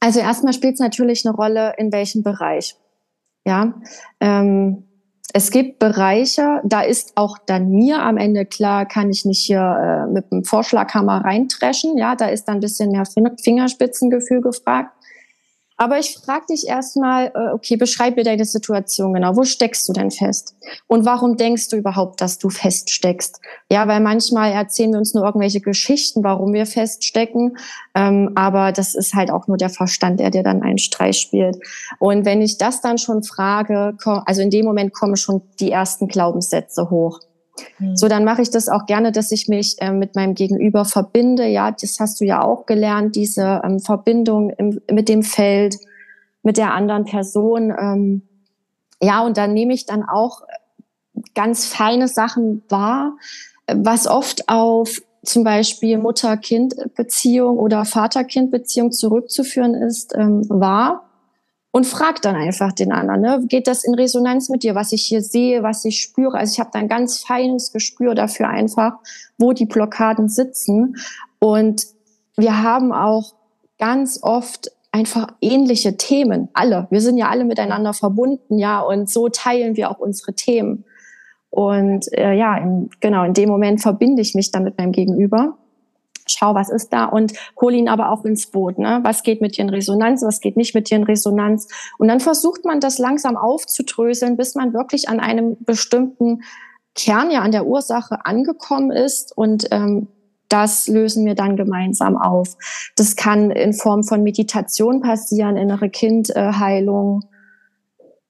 [0.00, 2.76] Also erstmal spielt es natürlich eine Rolle, in welchem Bereich.
[3.44, 3.74] Ja,
[4.20, 4.84] ähm,
[5.32, 10.06] es gibt Bereiche, da ist auch dann mir am Ende klar, kann ich nicht hier
[10.08, 11.96] äh, mit dem Vorschlaghammer reintreschen.
[11.96, 13.04] Ja, da ist dann ein bisschen mehr
[13.42, 14.92] Fingerspitzengefühl gefragt.
[15.76, 19.36] Aber ich frage dich erstmal, äh, okay, beschreib mir deine Situation genau.
[19.36, 20.54] Wo steckst du denn fest?
[20.86, 23.40] Und warum denkst du überhaupt, dass du feststeckst?
[23.70, 27.56] Ja, weil manchmal erzählen wir uns nur irgendwelche Geschichten, warum wir feststecken.
[27.94, 31.58] Ähm, aber das ist halt auch nur der Verstand, der dir dann einen Streich spielt.
[31.98, 36.08] Und wenn ich das dann schon frage, also in dem Moment kommen schon die ersten
[36.08, 37.20] Glaubenssätze hoch.
[37.78, 37.96] Mhm.
[37.96, 41.46] So, dann mache ich das auch gerne, dass ich mich äh, mit meinem Gegenüber verbinde.
[41.46, 45.76] Ja, das hast du ja auch gelernt, diese ähm, Verbindung im, mit dem Feld,
[46.42, 47.72] mit der anderen Person.
[47.78, 48.22] Ähm,
[49.00, 50.42] ja, und dann nehme ich dann auch
[51.34, 53.16] ganz feine Sachen wahr,
[53.66, 61.08] was oft auf zum Beispiel Mutter-Kind-Beziehung oder Vater-Kind-Beziehung zurückzuführen ist, ähm, wahr
[61.72, 63.44] und frag dann einfach den anderen, ne?
[63.48, 66.36] geht das in Resonanz mit dir, was ich hier sehe, was ich spüre.
[66.36, 68.92] Also ich habe da ein ganz feines Gespür dafür einfach,
[69.38, 70.96] wo die Blockaden sitzen.
[71.38, 71.86] Und
[72.36, 73.34] wir haben auch
[73.78, 76.86] ganz oft einfach ähnliche Themen, alle.
[76.90, 80.84] Wir sind ja alle miteinander verbunden, ja, und so teilen wir auch unsere Themen.
[81.48, 85.56] Und äh, ja, in, genau, in dem Moment verbinde ich mich dann mit meinem Gegenüber
[86.26, 88.78] schau, was ist da und hol ihn aber auch ins Boot.
[88.78, 89.00] Ne?
[89.02, 91.68] Was geht mit dir in Resonanz, was geht nicht mit dir in Resonanz?
[91.98, 96.42] Und dann versucht man das langsam aufzudröseln, bis man wirklich an einem bestimmten
[96.94, 100.08] Kern, ja an der Ursache angekommen ist und ähm,
[100.48, 102.56] das lösen wir dann gemeinsam auf.
[102.96, 107.24] Das kann in Form von Meditation passieren, innere Kindheilung,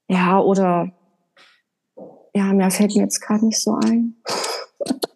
[0.08, 0.92] ja, oder
[2.34, 4.16] ja, mehr fällt mir jetzt gerade nicht so ein.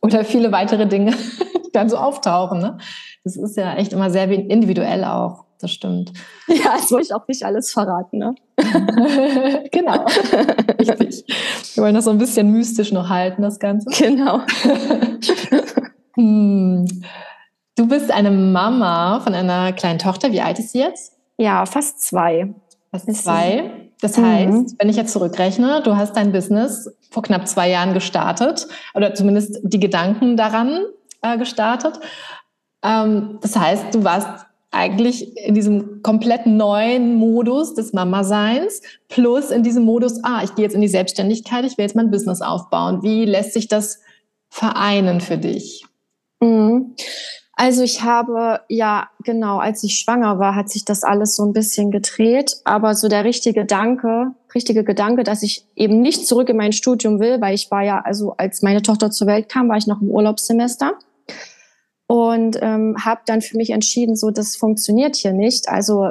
[0.03, 1.15] Oder viele weitere Dinge
[1.77, 2.59] dann so auftauchen.
[2.59, 2.79] Ne?
[3.25, 5.45] Das ist ja echt immer sehr individuell auch.
[5.61, 6.13] Das stimmt.
[6.49, 8.35] Ja, das wollte ich auch nicht alles verraten, ne?
[9.73, 10.05] genau.
[10.79, 11.25] Richtig.
[11.75, 13.91] Wir wollen das so ein bisschen mystisch noch halten, das Ganze.
[13.91, 14.41] Genau.
[16.15, 16.87] hm.
[17.75, 20.31] Du bist eine Mama von einer kleinen Tochter.
[20.31, 21.15] Wie alt ist sie jetzt?
[21.37, 22.55] Ja, fast zwei.
[22.93, 23.91] Fast zwei.
[24.01, 24.75] Das heißt, mhm.
[24.79, 29.59] wenn ich jetzt zurückrechne, du hast dein Business vor knapp zwei Jahren gestartet oder zumindest
[29.63, 30.81] die Gedanken daran
[31.23, 32.01] äh, gestartet.
[32.83, 39.63] Ähm, das heißt, du warst eigentlich in diesem komplett neuen Modus des Mama-Seins plus in
[39.63, 43.03] diesem Modus, ah, ich gehe jetzt in die Selbstständigkeit, ich will jetzt mein Business aufbauen.
[43.03, 44.01] Wie lässt sich das
[44.49, 45.85] vereinen für dich?
[46.41, 46.95] Mhm.
[47.59, 51.55] Also ich habe, ja, genau, als ich schwanger war, hat sich das alles so ein
[51.55, 52.57] bisschen gedreht.
[52.65, 57.21] Aber so der richtige Gedanke, richtige Gedanke, dass ich eben nicht zurück in mein Studium
[57.21, 60.01] will, weil ich war ja, also als meine Tochter zur Welt kam, war ich noch
[60.01, 60.95] im Urlaubssemester
[62.09, 65.69] und ähm, habe dann für mich entschieden, so das funktioniert hier nicht.
[65.69, 66.11] Also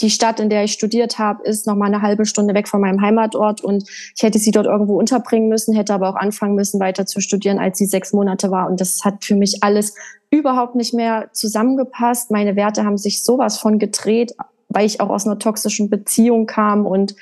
[0.00, 2.80] die Stadt, in der ich studiert habe, ist noch mal eine halbe Stunde weg von
[2.80, 6.80] meinem Heimatort und ich hätte sie dort irgendwo unterbringen müssen, hätte aber auch anfangen müssen,
[6.80, 8.68] weiter zu studieren, als sie sechs Monate war.
[8.68, 9.94] Und das hat für mich alles
[10.30, 12.32] überhaupt nicht mehr zusammengepasst.
[12.32, 14.34] Meine Werte haben sich sowas von gedreht,
[14.68, 17.14] weil ich auch aus einer toxischen Beziehung kam und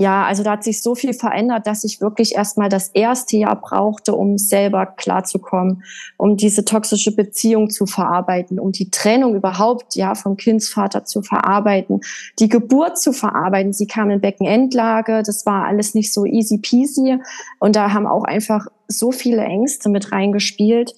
[0.00, 3.60] ja, also da hat sich so viel verändert, dass ich wirklich erstmal das erste Jahr
[3.60, 5.84] brauchte, um selber klarzukommen,
[6.16, 12.00] um diese toxische Beziehung zu verarbeiten, um die Trennung überhaupt, ja, vom Kindsvater zu verarbeiten,
[12.38, 13.74] die Geburt zu verarbeiten.
[13.74, 17.18] Sie kam in Beckenendlage, das war alles nicht so easy peasy.
[17.58, 20.94] Und da haben auch einfach so viele Ängste mit reingespielt,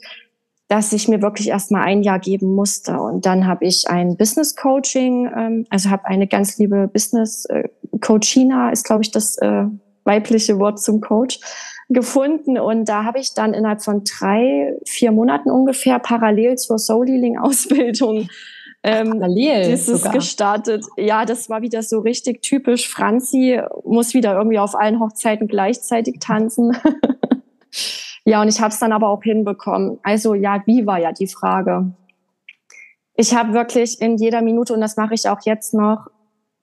[0.73, 2.99] dass ich mir wirklich erstmal ein Jahr geben musste.
[2.99, 7.69] Und dann habe ich ein Business Coaching, ähm, also habe eine ganz liebe Business äh,
[8.01, 9.65] Coachina, ist glaube ich das äh,
[10.05, 11.41] weibliche Wort zum Coach,
[11.91, 12.59] gefunden.
[12.59, 17.37] Und da habe ich dann innerhalb von drei, vier Monaten ungefähr parallel zur Soul Healing
[17.37, 18.31] Ausbildung
[18.83, 20.15] ähm, Parallel dieses sogar.
[20.15, 20.87] gestartet.
[20.97, 22.89] Ja, das war wieder so richtig typisch.
[22.89, 26.75] Franzi muss wieder irgendwie auf allen Hochzeiten gleichzeitig tanzen.
[28.25, 29.99] Ja, und ich habe es dann aber auch hinbekommen.
[30.03, 31.93] Also ja, wie war ja die Frage.
[33.15, 36.09] Ich habe wirklich in jeder Minute, und das mache ich auch jetzt noch,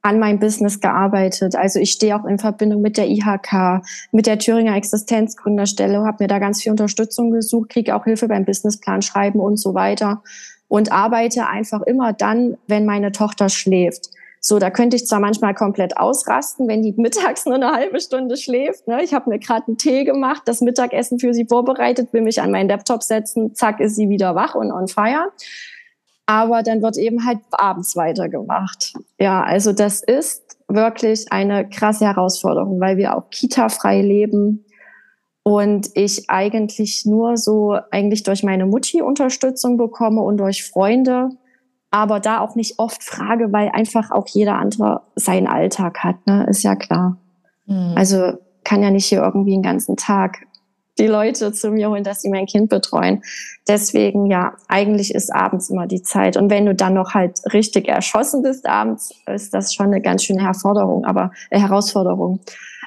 [0.02, 1.56] an meinem Business gearbeitet.
[1.56, 6.28] Also ich stehe auch in Verbindung mit der IHK, mit der Thüringer Existenzgründerstelle, habe mir
[6.28, 10.24] da ganz viel Unterstützung gesucht, kriege auch Hilfe beim Businessplan schreiben und so weiter
[10.70, 14.12] und arbeite einfach immer dann, wenn meine Tochter schläft.
[14.42, 18.38] So, da könnte ich zwar manchmal komplett ausrasten, wenn die mittags nur eine halbe Stunde
[18.38, 18.88] schläft.
[18.88, 19.04] Ne?
[19.04, 22.52] Ich habe mir gerade einen Tee gemacht, das Mittagessen für sie vorbereitet, will mich an
[22.52, 25.32] meinen Laptop setzen, zack, ist sie wieder wach und on fire.
[26.26, 28.94] Aber dann wird eben halt abends weitergemacht.
[29.20, 34.64] Ja, also das ist wirklich eine krasse Herausforderung, weil wir auch kita-frei leben
[35.44, 41.30] und ich eigentlich nur so eigentlich durch meine Mutti Unterstützung bekomme und durch Freunde
[41.92, 46.46] aber da auch nicht oft frage, weil einfach auch jeder andere seinen Alltag hat, ne?
[46.50, 47.18] ist ja klar.
[47.66, 47.94] Mhm.
[47.96, 50.46] Also kann ja nicht hier irgendwie den ganzen Tag
[51.00, 53.24] die Leute zu mir holen, dass sie mein Kind betreuen.
[53.68, 56.38] Deswegen, ja, eigentlich ist abends immer die Zeit.
[56.38, 60.24] Und wenn du dann noch halt richtig erschossen bist abends, ist das schon eine ganz
[60.24, 62.42] schöne Herausforderung, aber äh, Herausforderung.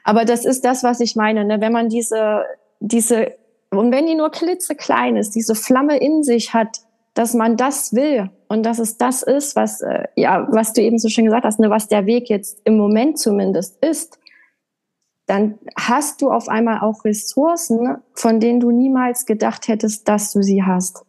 [0.05, 1.61] Aber das ist das, was ich meine, ne?
[1.61, 2.45] wenn man diese,
[2.81, 3.33] diese,
[3.71, 6.83] und wenn die nur klitzeklein ist, diese Flamme in sich hat,
[7.15, 10.99] dass man das will und dass es das ist, was, äh, ja, was du eben
[10.99, 14.19] so schön gesagt hast, ne, was der Weg jetzt im Moment zumindest ist,
[15.27, 20.43] dann hast du auf einmal auch Ressourcen, von denen du niemals gedacht hättest, dass du
[20.43, 21.05] sie hast.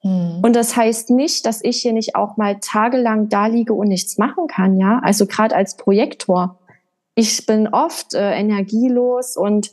[0.00, 0.40] Hm.
[0.42, 4.18] Und das heißt nicht, dass ich hier nicht auch mal tagelang da liege und nichts
[4.18, 5.00] machen kann, ja.
[5.02, 6.58] Also gerade als Projektor.
[7.14, 9.70] Ich bin oft äh, energielos und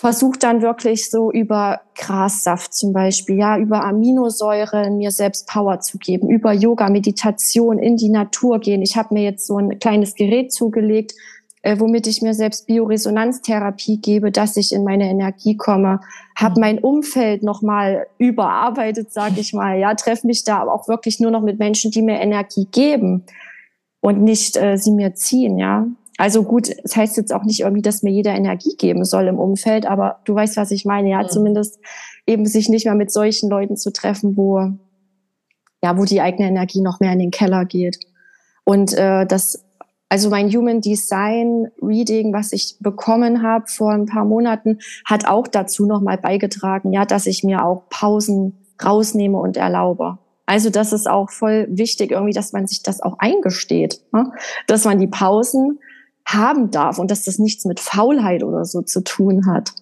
[0.00, 5.98] versuche dann wirklich so über Grassaft zum Beispiel, ja, über Aminosäuren mir selbst Power zu
[5.98, 8.80] geben, über Yoga, Meditation, in die Natur gehen.
[8.80, 11.12] Ich habe mir jetzt so ein kleines Gerät zugelegt,
[11.60, 16.00] äh, womit ich mir selbst Bioresonanztherapie gebe, dass ich in meine Energie komme.
[16.34, 16.60] Habe mhm.
[16.60, 19.78] mein Umfeld nochmal überarbeitet, sage ich mal.
[19.78, 23.26] Ja, treffe mich da aber auch wirklich nur noch mit Menschen, die mir Energie geben
[24.00, 25.58] und nicht äh, sie mir ziehen.
[25.58, 25.88] Ja,
[26.20, 29.26] also gut, es das heißt jetzt auch nicht irgendwie, dass mir jeder Energie geben soll
[29.26, 31.08] im Umfeld, aber du weißt, was ich meine.
[31.08, 31.28] Ja, mhm.
[31.28, 31.78] zumindest
[32.26, 34.70] eben sich nicht mehr mit solchen Leuten zu treffen, wo
[35.82, 37.98] ja, wo die eigene Energie noch mehr in den Keller geht.
[38.64, 39.64] Und äh, das,
[40.10, 45.48] also mein Human Design Reading, was ich bekommen habe vor ein paar Monaten, hat auch
[45.48, 50.18] dazu nochmal beigetragen, ja, dass ich mir auch Pausen rausnehme und erlaube.
[50.44, 54.32] Also das ist auch voll wichtig irgendwie, dass man sich das auch eingesteht, ne?
[54.66, 55.78] dass man die Pausen
[56.32, 59.72] haben darf und dass das nichts mit Faulheit oder so zu tun hat.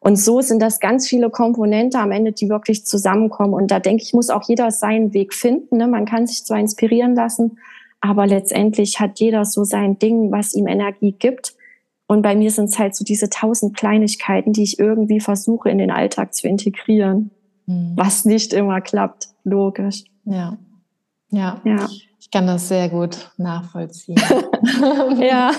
[0.00, 3.54] Und so sind das ganz viele Komponente am Ende, die wirklich zusammenkommen.
[3.54, 5.78] Und da denke ich, muss auch jeder seinen Weg finden.
[5.78, 5.88] Ne?
[5.88, 7.58] Man kann sich zwar inspirieren lassen,
[8.00, 11.54] aber letztendlich hat jeder so sein Ding, was ihm Energie gibt.
[12.06, 15.78] Und bei mir sind es halt so diese tausend Kleinigkeiten, die ich irgendwie versuche in
[15.78, 17.32] den Alltag zu integrieren,
[17.66, 17.94] mhm.
[17.96, 20.04] was nicht immer klappt, logisch.
[20.24, 20.56] Ja.
[21.30, 21.60] Ja.
[21.64, 21.88] ja.
[22.26, 24.16] Ich kann das sehr gut nachvollziehen.
[25.20, 25.52] ja.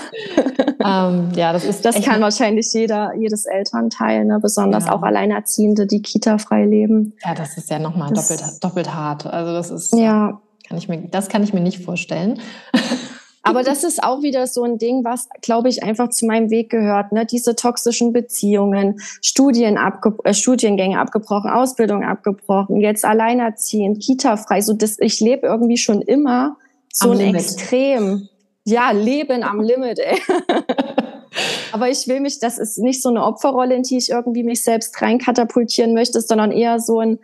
[0.84, 1.82] ähm, ja, das ist.
[1.82, 4.38] Das kann wahrscheinlich jeder, jedes Elternteil, ne?
[4.38, 4.92] besonders ja.
[4.92, 7.14] auch Alleinerziehende, die Kita frei leben.
[7.24, 9.24] Ja, das ist ja nochmal doppelt, doppelt hart.
[9.24, 9.94] Also das ist.
[9.94, 10.42] Ja.
[10.68, 12.38] Kann ich mir, das kann ich mir nicht vorstellen.
[13.48, 16.70] Aber das ist auch wieder so ein Ding, was, glaube ich, einfach zu meinem Weg
[16.70, 17.12] gehört.
[17.12, 17.24] Ne?
[17.24, 24.60] Diese toxischen Beziehungen, Studien abge äh, Studiengänge abgebrochen, Ausbildung abgebrochen, jetzt alleinerziehend, Kita-frei.
[24.60, 26.56] So das, ich lebe irgendwie schon immer
[26.92, 27.40] so am ein Limit.
[27.40, 28.28] Extrem.
[28.64, 30.20] Ja, Leben am Limit, ey.
[31.72, 34.62] Aber ich will mich, das ist nicht so eine Opferrolle, in die ich irgendwie mich
[34.62, 37.18] selbst reinkatapultieren möchte, sondern eher so ein,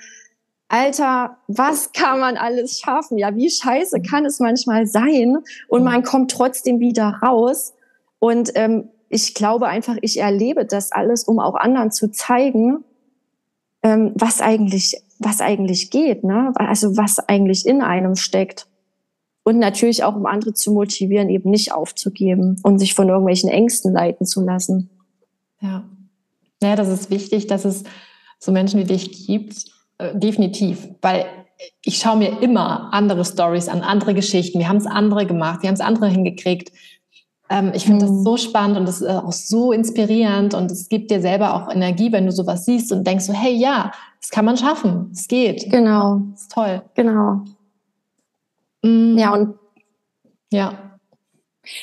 [0.68, 3.18] Alter, was kann man alles schaffen?
[3.18, 5.38] Ja, wie scheiße kann es manchmal sein?
[5.68, 7.74] Und man kommt trotzdem wieder raus.
[8.18, 12.84] Und ähm, ich glaube einfach, ich erlebe das alles, um auch anderen zu zeigen,
[13.82, 16.52] ähm, was eigentlich, was eigentlich geht, ne?
[16.56, 18.66] Also was eigentlich in einem steckt.
[19.44, 23.92] Und natürlich auch, um andere zu motivieren, eben nicht aufzugeben und sich von irgendwelchen Ängsten
[23.92, 24.88] leiten zu lassen.
[25.60, 25.84] Ja.
[26.62, 27.84] Ja, das ist wichtig, dass es
[28.38, 29.66] so Menschen wie dich gibt,
[29.98, 31.26] äh, definitiv, weil
[31.84, 34.58] ich schaue mir immer andere Stories an, andere Geschichten.
[34.58, 36.72] Wir haben es andere gemacht, wir haben es andere hingekriegt.
[37.50, 38.08] Ähm, ich finde mhm.
[38.08, 41.70] das so spannend und das ist auch so inspirierend und es gibt dir selber auch
[41.70, 45.28] Energie, wenn du sowas siehst und denkst so, hey, ja, das kann man schaffen, es
[45.28, 45.70] geht.
[45.70, 46.22] Genau.
[46.32, 46.82] Das ist toll.
[46.94, 47.44] Genau.
[48.82, 49.18] Mhm.
[49.18, 49.54] Ja, und
[50.50, 50.78] ja.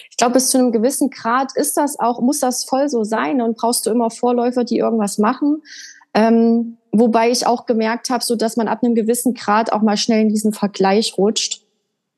[0.09, 3.41] Ich glaube, bis zu einem gewissen Grad ist das auch, muss das voll so sein
[3.41, 5.63] und brauchst du immer Vorläufer, die irgendwas machen.
[6.13, 9.97] Ähm, wobei ich auch gemerkt habe, so dass man ab einem gewissen Grad auch mal
[9.97, 11.61] schnell in diesen Vergleich rutscht,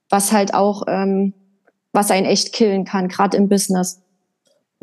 [0.10, 1.34] was halt auch, ähm,
[1.92, 4.02] was einen echt killen kann, gerade im Business.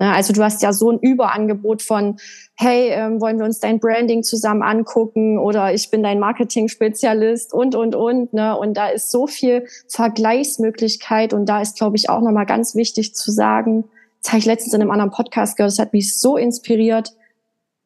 [0.01, 2.17] Ja, also du hast ja so ein Überangebot von,
[2.55, 7.75] hey, ähm, wollen wir uns dein Branding zusammen angucken oder ich bin dein Marketing-Spezialist und,
[7.75, 8.33] und, und.
[8.33, 8.57] Ne?
[8.57, 13.15] Und da ist so viel Vergleichsmöglichkeit und da ist, glaube ich, auch nochmal ganz wichtig
[13.15, 13.85] zu sagen,
[14.23, 17.13] das habe ich letztens in einem anderen Podcast gehört, das hat mich so inspiriert,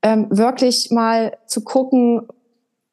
[0.04, 2.28] ähm, wirklich mal zu gucken,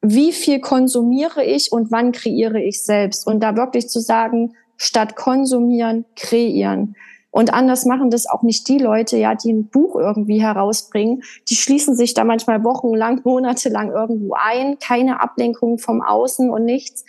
[0.00, 3.26] wie viel konsumiere ich und wann kreiere ich selbst.
[3.26, 6.96] Und da wirklich zu sagen, statt konsumieren, kreieren.
[7.30, 11.22] Und anders machen das auch nicht die Leute, ja, die ein Buch irgendwie herausbringen.
[11.48, 17.04] Die schließen sich da manchmal wochenlang, monatelang irgendwo ein, keine Ablenkung vom Außen und nichts.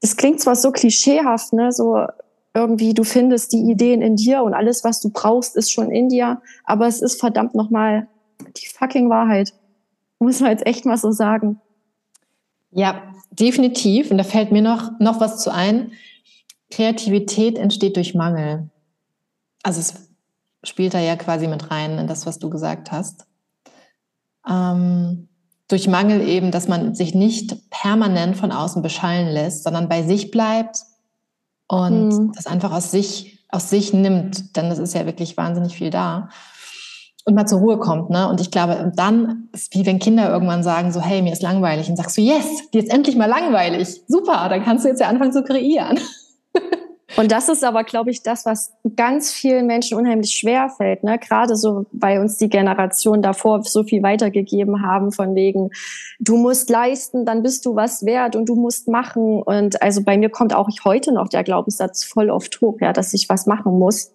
[0.00, 2.06] Das klingt zwar so klischeehaft, ne, so
[2.54, 6.08] irgendwie du findest die Ideen in dir und alles, was du brauchst, ist schon in
[6.08, 8.08] dir, aber es ist verdammt nochmal
[8.56, 9.52] die fucking Wahrheit.
[10.18, 11.60] Muss man jetzt echt mal so sagen.
[12.70, 14.10] Ja, definitiv.
[14.10, 15.92] Und da fällt mir noch, noch was zu ein.
[16.70, 18.68] Kreativität entsteht durch Mangel.
[19.62, 19.94] Also es
[20.62, 23.26] spielt da ja quasi mit rein in das, was du gesagt hast.
[24.48, 25.28] Ähm,
[25.68, 30.30] durch Mangel eben, dass man sich nicht permanent von außen beschallen lässt, sondern bei sich
[30.30, 30.78] bleibt
[31.68, 32.32] und mhm.
[32.34, 34.56] das einfach aus sich, aus sich nimmt.
[34.56, 36.28] Denn es ist ja wirklich wahnsinnig viel da
[37.24, 38.10] und mal zur Ruhe kommt.
[38.10, 38.28] Ne?
[38.28, 41.88] Und ich glaube, dann ist wie wenn Kinder irgendwann sagen, so, hey, mir ist langweilig.
[41.88, 44.02] Und sagst du, yes, dir ist endlich mal langweilig.
[44.08, 45.98] Super, dann kannst du jetzt ja anfangen zu kreieren.
[47.16, 51.02] Und das ist aber, glaube ich, das, was ganz vielen Menschen unheimlich schwer fällt.
[51.02, 51.18] Ne?
[51.18, 55.70] Gerade so, weil uns die Generation davor so viel weitergegeben haben, von wegen,
[56.20, 59.42] du musst leisten, dann bist du was wert und du musst machen.
[59.42, 63.12] Und also bei mir kommt auch heute noch der Glaubenssatz voll oft hoch, ja, dass
[63.12, 64.12] ich was machen muss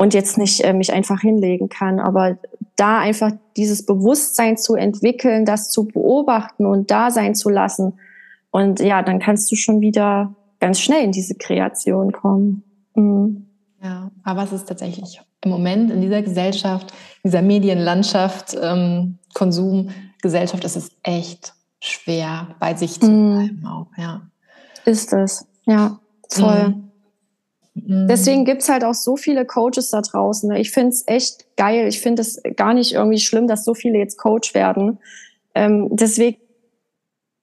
[0.00, 2.00] und jetzt nicht äh, mich einfach hinlegen kann.
[2.00, 2.38] Aber
[2.76, 7.98] da einfach dieses Bewusstsein zu entwickeln, das zu beobachten und da sein zu lassen.
[8.50, 12.62] Und ja, dann kannst du schon wieder ganz schnell in diese Kreation kommen.
[12.94, 13.44] Mhm.
[13.82, 20.76] Ja, aber es ist tatsächlich im Moment in dieser Gesellschaft, dieser Medienlandschaft, ähm, Konsumgesellschaft, ist
[20.76, 23.34] es echt schwer, bei sich zu mhm.
[23.34, 24.22] bleiben auch, ja.
[24.86, 26.68] Ist es, ja, voll.
[26.70, 26.89] Mhm.
[27.86, 28.08] Mhm.
[28.08, 30.50] Deswegen gibt's halt auch so viele Coaches da draußen.
[30.50, 30.60] Ne?
[30.60, 31.86] Ich finde es echt geil.
[31.88, 34.98] Ich finde es gar nicht irgendwie schlimm, dass so viele jetzt Coach werden.
[35.54, 36.38] Ähm, deswegen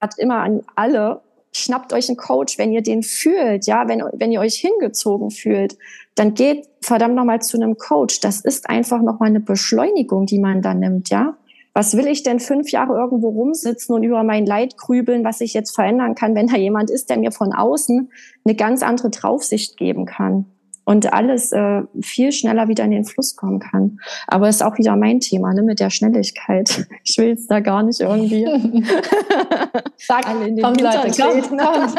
[0.00, 1.20] hat immer an alle,
[1.52, 5.76] schnappt euch einen Coach, wenn ihr den fühlt, ja, wenn, wenn ihr euch hingezogen fühlt,
[6.14, 8.20] dann geht verdammt nochmal zu einem Coach.
[8.20, 11.36] Das ist einfach nochmal eine Beschleunigung, die man da nimmt, ja.
[11.78, 15.54] Was will ich denn fünf Jahre irgendwo rumsitzen und über mein Leid grübeln, was ich
[15.54, 18.10] jetzt verändern kann, wenn da jemand ist, der mir von außen
[18.44, 20.46] eine ganz andere Draufsicht geben kann
[20.84, 24.00] und alles äh, viel schneller wieder in den Fluss kommen kann.
[24.26, 26.88] Aber ist auch wieder mein Thema ne, mit der Schnelligkeit.
[27.04, 28.44] Ich will es da gar nicht irgendwie.
[29.98, 31.94] Sag, alle in den kommt Leute, kommt, kommt.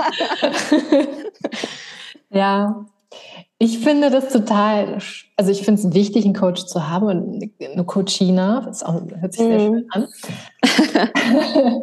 [2.31, 2.85] ja,
[3.61, 4.99] ich finde das total,
[5.35, 9.33] also ich finde es wichtig, einen Coach zu haben und eine Coachina, das auch, hört
[9.33, 9.85] sich sehr schön mhm.
[9.89, 10.07] an.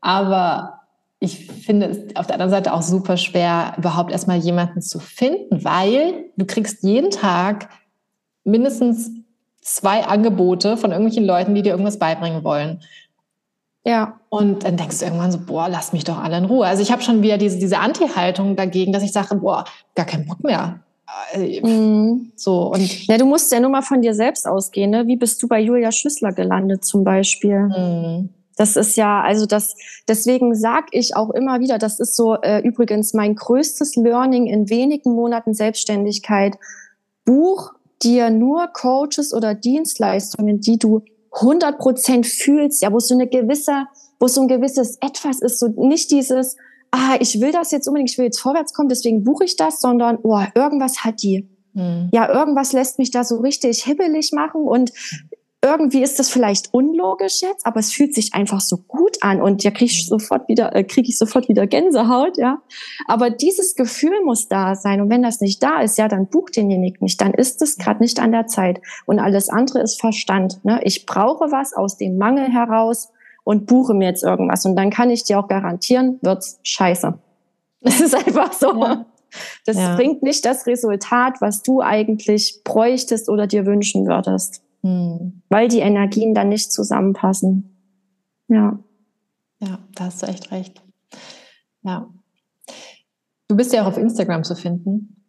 [0.00, 0.80] Aber
[1.20, 5.64] ich finde es auf der anderen Seite auch super schwer, überhaupt erstmal jemanden zu finden,
[5.64, 7.68] weil du kriegst jeden Tag
[8.42, 9.12] mindestens
[9.60, 12.80] zwei Angebote von irgendwelchen Leuten, die dir irgendwas beibringen wollen.
[13.84, 14.18] Ja.
[14.28, 16.66] Und dann denkst du irgendwann so, boah, lass mich doch alle in Ruhe.
[16.66, 20.26] Also ich habe schon wieder diese, diese Anti-Haltung dagegen, dass ich sage, boah, gar keinen
[20.26, 20.80] Bock mehr.
[21.32, 22.32] Äh, mhm.
[22.36, 24.90] So, und ja, du musst ja nur mal von dir selbst ausgehen.
[24.90, 25.06] Ne?
[25.06, 27.60] Wie bist du bei Julia Schüssler gelandet zum Beispiel?
[27.60, 28.30] Mhm.
[28.56, 29.74] Das ist ja, also das,
[30.08, 34.68] deswegen sag ich auch immer wieder, das ist so äh, übrigens mein größtes Learning in
[34.68, 36.56] wenigen Monaten Selbstständigkeit.
[37.24, 37.72] Buch
[38.02, 43.86] dir nur Coaches oder Dienstleistungen, die du 100 Prozent fühlst, ja, wo so eine gewisse,
[44.20, 46.56] wo so ein gewisses Etwas ist, so nicht dieses,
[46.92, 49.80] ah, ich will das jetzt unbedingt, ich will jetzt vorwärts kommen, deswegen buche ich das,
[49.80, 51.48] sondern, oh, irgendwas hat die.
[51.74, 52.10] Hm.
[52.12, 54.92] Ja, irgendwas lässt mich da so richtig hibbelig machen und
[55.64, 59.62] irgendwie ist das vielleicht unlogisch jetzt, aber es fühlt sich einfach so gut an und
[59.62, 62.60] ja kriege ich sofort wieder äh, kriege ich sofort wieder Gänsehaut, ja.
[63.06, 66.56] Aber dieses Gefühl muss da sein und wenn das nicht da ist, ja, dann bucht
[66.56, 70.64] denjenigen nicht, dann ist es gerade nicht an der Zeit und alles andere ist Verstand.
[70.64, 70.80] Ne?
[70.82, 73.12] Ich brauche was aus dem Mangel heraus
[73.44, 74.64] und buche mir jetzt irgendwas.
[74.64, 77.14] Und dann kann ich dir auch garantieren, wird's scheiße.
[77.84, 78.80] Das ist einfach so.
[78.80, 79.06] Ja.
[79.66, 79.96] Das ja.
[79.96, 84.62] bringt nicht das Resultat, was du eigentlich bräuchtest oder dir wünschen würdest.
[84.82, 85.42] Hm.
[85.48, 87.76] Weil die Energien dann nicht zusammenpassen.
[88.46, 88.78] Ja.
[89.58, 90.80] Ja, da hast du echt recht.
[91.82, 92.08] Ja.
[93.48, 95.24] Du bist ja auch auf Instagram zu finden.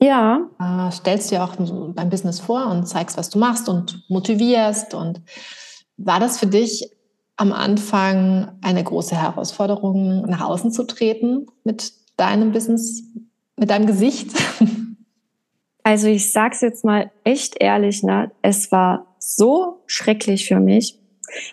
[0.00, 0.48] Ja.
[0.58, 1.54] Äh, stellst dir auch
[1.94, 4.94] dein Business vor und zeigst, was du machst und motivierst.
[4.94, 5.22] Und
[5.96, 6.90] war das für dich
[7.36, 13.02] am Anfang eine große Herausforderung, nach außen zu treten mit deinem Business,
[13.56, 14.30] mit deinem Gesicht?
[15.84, 18.30] Also ich sag's jetzt mal echt ehrlich, ne?
[18.40, 21.00] Es war so schrecklich für mich,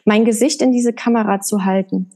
[0.06, 2.12] mein Gesicht in diese Kamera zu halten.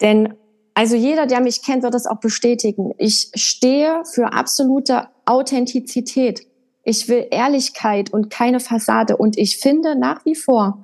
[0.00, 0.34] Denn
[0.74, 2.92] also jeder, der mich kennt, wird das auch bestätigen.
[2.98, 6.46] Ich stehe für absolute Authentizität.
[6.84, 9.16] Ich will Ehrlichkeit und keine Fassade.
[9.16, 10.82] Und ich finde nach wie vor,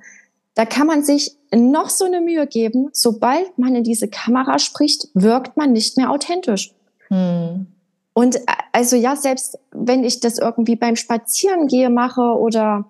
[0.55, 2.89] da kann man sich noch so eine Mühe geben.
[2.93, 6.73] Sobald man in diese Kamera spricht, wirkt man nicht mehr authentisch.
[7.07, 7.67] Hm.
[8.13, 12.89] Und äh, also ja, selbst wenn ich das irgendwie beim Spazierengehe mache oder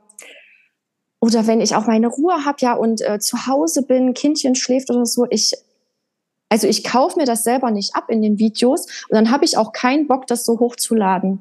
[1.19, 4.89] oder wenn ich auch meine Ruhe habe, ja, und äh, zu Hause bin, Kindchen schläft
[4.89, 5.53] oder so, ich
[6.49, 9.57] also ich kaufe mir das selber nicht ab in den Videos und dann habe ich
[9.57, 11.39] auch keinen Bock, das so hochzuladen.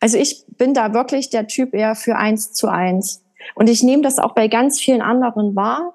[0.00, 3.23] Also ich bin da wirklich der Typ eher für eins zu eins.
[3.54, 5.94] Und ich nehme das auch bei ganz vielen anderen wahr,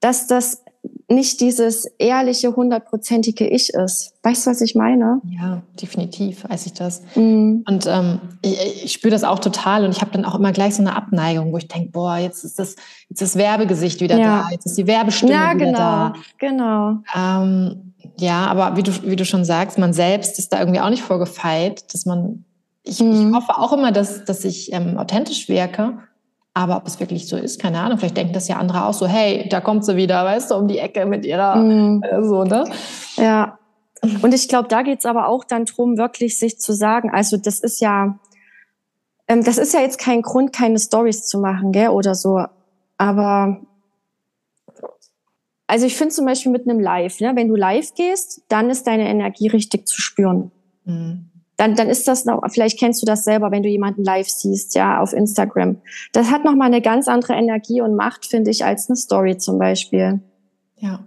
[0.00, 0.64] dass das
[1.08, 4.14] nicht dieses ehrliche, hundertprozentige Ich ist.
[4.22, 5.20] Weißt du, was ich meine?
[5.28, 7.02] Ja, definitiv weiß ich das.
[7.14, 7.62] Mm.
[7.66, 10.74] Und ähm, ich, ich spüre das auch total und ich habe dann auch immer gleich
[10.76, 12.76] so eine Abneigung, wo ich denke, boah, jetzt ist das,
[13.08, 14.42] jetzt das Werbegesicht wieder ja.
[14.42, 16.12] da, jetzt ist die Werbestimme ja, wieder genau, da.
[16.38, 16.98] Genau.
[17.14, 20.90] Ähm, ja, aber wie du, wie du schon sagst, man selbst ist da irgendwie auch
[20.90, 22.44] nicht vorgefeit, dass man,
[22.82, 23.12] ich, mm.
[23.12, 23.36] ich mhm.
[23.36, 25.98] hoffe auch immer, dass, dass ich ähm, authentisch wirke
[26.54, 27.98] aber ob es wirklich so ist, keine Ahnung.
[27.98, 30.68] Vielleicht denken das ja andere auch so, hey, da kommt sie wieder, weißt du, um
[30.68, 32.02] die Ecke mit ihrer, mm.
[32.02, 32.64] äh, so, ne?
[33.16, 33.58] Ja.
[34.22, 37.60] Und ich glaube, da geht's aber auch dann drum, wirklich sich zu sagen, also das
[37.60, 38.18] ist ja,
[39.26, 42.44] ähm, das ist ja jetzt kein Grund, keine Stories zu machen, gell, oder so.
[42.98, 43.60] Aber
[45.66, 48.86] also ich finde zum Beispiel mit einem Live, ne, wenn du live gehst, dann ist
[48.86, 50.52] deine Energie richtig zu spüren.
[50.84, 51.30] Mhm.
[51.56, 54.74] Dann, dann ist das noch, vielleicht kennst du das selber, wenn du jemanden live siehst,
[54.74, 55.76] ja, auf Instagram.
[56.12, 59.58] Das hat nochmal eine ganz andere Energie und Macht, finde ich, als eine Story zum
[59.58, 60.20] Beispiel.
[60.76, 61.04] Ja.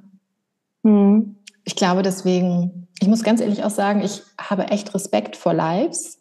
[0.84, 1.36] Hm.
[1.66, 6.20] Ich glaube deswegen, ich muss ganz ehrlich auch sagen, ich habe echt Respekt vor Lives.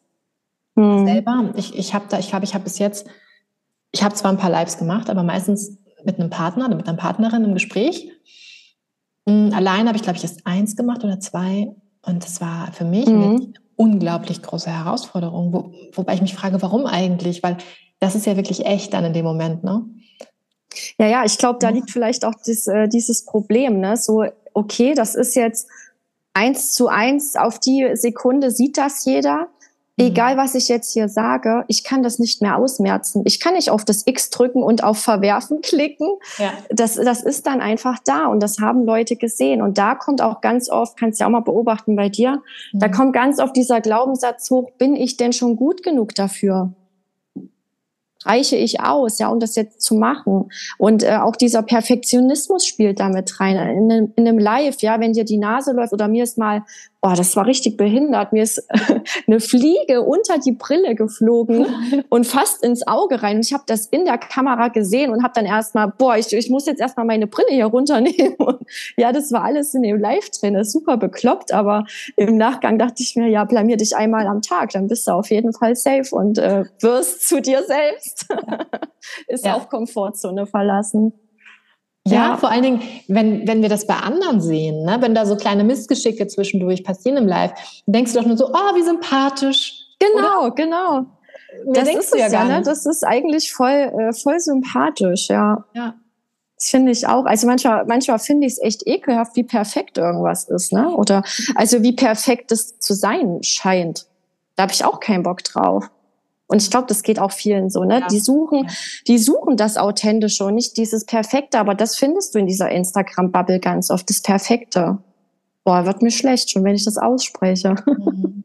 [0.77, 1.07] Hm.
[1.07, 1.53] Selber.
[1.57, 3.07] Ich, ich habe da, ich glaube, ich habe bis jetzt,
[3.93, 6.99] ich habe zwar ein paar Lives gemacht, aber meistens mit einem Partner oder mit einer
[6.99, 8.11] Partnerin im Gespräch.
[9.29, 11.75] Hm, allein habe ich, glaube ich, erst eins gemacht oder zwei.
[12.03, 16.87] Und das war für mich mhm unglaublich große Herausforderung, wo, wobei ich mich frage, warum
[16.87, 17.43] eigentlich?
[17.43, 17.59] Weil
[18.01, 19.85] das ist ja wirklich echt dann in dem Moment, ne?
[20.99, 23.97] Ja, ja, ich glaube, da liegt vielleicht auch das, äh, dieses Problem, ne?
[23.97, 25.69] So, okay, das ist jetzt
[26.35, 29.49] eins zu eins auf die Sekunde sieht das jeder.
[29.97, 30.07] Mhm.
[30.07, 33.23] Egal, was ich jetzt hier sage, ich kann das nicht mehr ausmerzen.
[33.25, 36.09] Ich kann nicht auf das X drücken und auf Verwerfen klicken.
[36.39, 36.53] Ja.
[36.71, 39.63] Das, das ist dann einfach da und das haben Leute gesehen.
[39.63, 42.43] Und da kommt auch ganz oft, kannst du ja auch mal beobachten bei dir,
[42.73, 42.79] mhm.
[42.79, 46.73] da kommt ganz oft dieser Glaubenssatz hoch, bin ich denn schon gut genug dafür?
[48.27, 50.51] reiche ich aus, ja, um das jetzt zu machen.
[50.79, 53.57] Und äh, auch dieser Perfektionismus spielt damit rein.
[53.57, 56.65] In einem, in einem Live, ja, wenn dir die Nase läuft oder mir ist mal
[57.03, 58.33] oh, das war richtig behindert.
[58.33, 58.67] Mir ist
[59.27, 61.67] eine Fliege unter die Brille geflogen
[62.09, 63.37] und fast ins Auge rein.
[63.37, 66.51] Und ich habe das in der Kamera gesehen und habe dann erstmal, boah, ich, ich
[66.51, 68.35] muss jetzt erstmal meine Brille hier runternehmen.
[68.47, 68.61] Und
[68.97, 70.55] ja, das war alles in dem Live drin.
[70.55, 71.85] Das ist super bekloppt, aber
[72.17, 75.31] im Nachgang dachte ich mir, ja, blamier dich einmal am Tag, dann bist du auf
[75.31, 78.27] jeden Fall safe und äh, wirst zu dir selbst.
[79.29, 79.55] ist ja.
[79.55, 81.13] auch Komfortzone verlassen.
[82.07, 84.99] Ja, ja, vor allen Dingen, wenn, wenn wir das bei anderen sehen, ne?
[85.01, 87.53] wenn da so kleine Missgeschicke zwischendurch passieren im Live,
[87.87, 89.87] denkst du doch nur so, oh, wie sympathisch.
[89.99, 90.55] Genau, Oder?
[90.55, 91.07] genau.
[91.65, 92.63] Mehr das ist ja, gar ne?
[92.63, 95.65] Das ist eigentlich voll, äh, voll sympathisch, ja.
[95.75, 95.95] Ja.
[96.57, 97.27] Das finde ich auch.
[97.27, 100.89] Also manchmal, manchmal finde ich es echt ekelhaft, wie perfekt irgendwas ist, ne?
[100.89, 101.23] Oder
[101.55, 104.07] also wie perfekt es zu sein scheint.
[104.55, 105.91] Da habe ich auch keinen Bock drauf.
[106.49, 108.01] Und ich glaube, das geht auch vielen so, ne?
[108.01, 108.07] Ja.
[108.07, 108.69] Die suchen,
[109.09, 113.59] die suchen das Authentische und nicht dieses Perfekte, aber das findest du in dieser Instagram-Bubble
[113.59, 114.99] ganz oft, das Perfekte.
[115.65, 117.75] Boah, wird mir schlecht, schon wenn ich das ausspreche.
[117.87, 118.45] Mhm.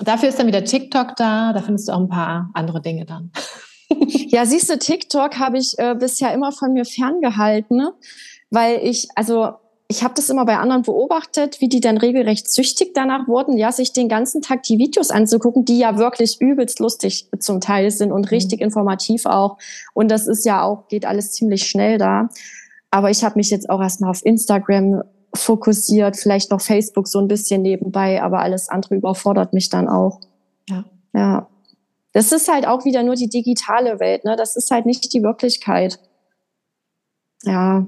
[0.00, 3.30] Dafür ist dann wieder TikTok da, da findest du auch ein paar andere Dinge dann.
[4.28, 7.92] ja, siehst du, TikTok habe ich äh, bisher immer von mir ferngehalten, ne?
[8.50, 9.54] weil ich, also
[9.94, 13.70] ich habe das immer bei anderen beobachtet, wie die dann regelrecht süchtig danach wurden, ja,
[13.70, 18.10] sich den ganzen Tag die Videos anzugucken, die ja wirklich übelst lustig zum Teil sind
[18.10, 18.28] und mhm.
[18.28, 18.64] richtig mhm.
[18.64, 19.56] informativ auch.
[19.92, 22.28] Und das ist ja auch, geht alles ziemlich schnell da.
[22.90, 27.28] Aber ich habe mich jetzt auch erstmal auf Instagram fokussiert, vielleicht noch Facebook so ein
[27.28, 30.18] bisschen nebenbei, aber alles andere überfordert mich dann auch.
[30.68, 30.84] Ja.
[31.14, 31.48] Ja.
[32.12, 34.34] Das ist halt auch wieder nur die digitale Welt, ne?
[34.34, 36.00] Das ist halt nicht die Wirklichkeit.
[37.44, 37.86] Ja,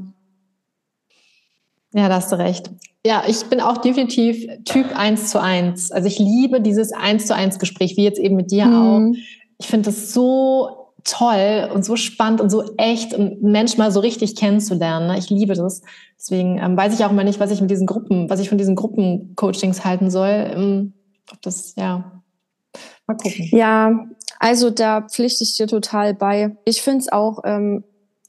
[1.96, 2.70] ja, da hast du recht.
[3.06, 5.92] Ja, ich bin auch definitiv Typ 1 zu 1.
[5.92, 8.74] Also ich liebe dieses 1 zu 1 Gespräch, wie jetzt eben mit dir mhm.
[8.74, 9.18] auch.
[9.58, 14.00] Ich finde das so toll und so spannend und so echt, einen Mensch mal so
[14.00, 15.06] richtig kennenzulernen.
[15.06, 15.18] Ne?
[15.18, 15.80] Ich liebe das.
[16.18, 18.58] Deswegen ähm, weiß ich auch mal nicht, was ich mit diesen Gruppen, was ich von
[18.58, 20.50] diesen Gruppencoachings halten soll.
[20.54, 20.92] Ähm,
[21.32, 22.22] ob das, ja,
[23.06, 23.48] mal gucken.
[23.52, 24.06] Ja,
[24.38, 26.56] also da pflichte ich dir total bei.
[26.64, 27.84] Ich finde es auch, ähm,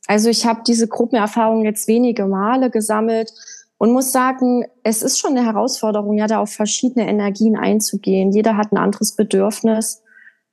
[0.07, 3.34] also ich habe diese Gruppenerfahrung jetzt wenige Male gesammelt
[3.78, 8.32] und muss sagen, es ist schon eine Herausforderung, ja, da auf verschiedene Energien einzugehen.
[8.32, 10.02] Jeder hat ein anderes Bedürfnis.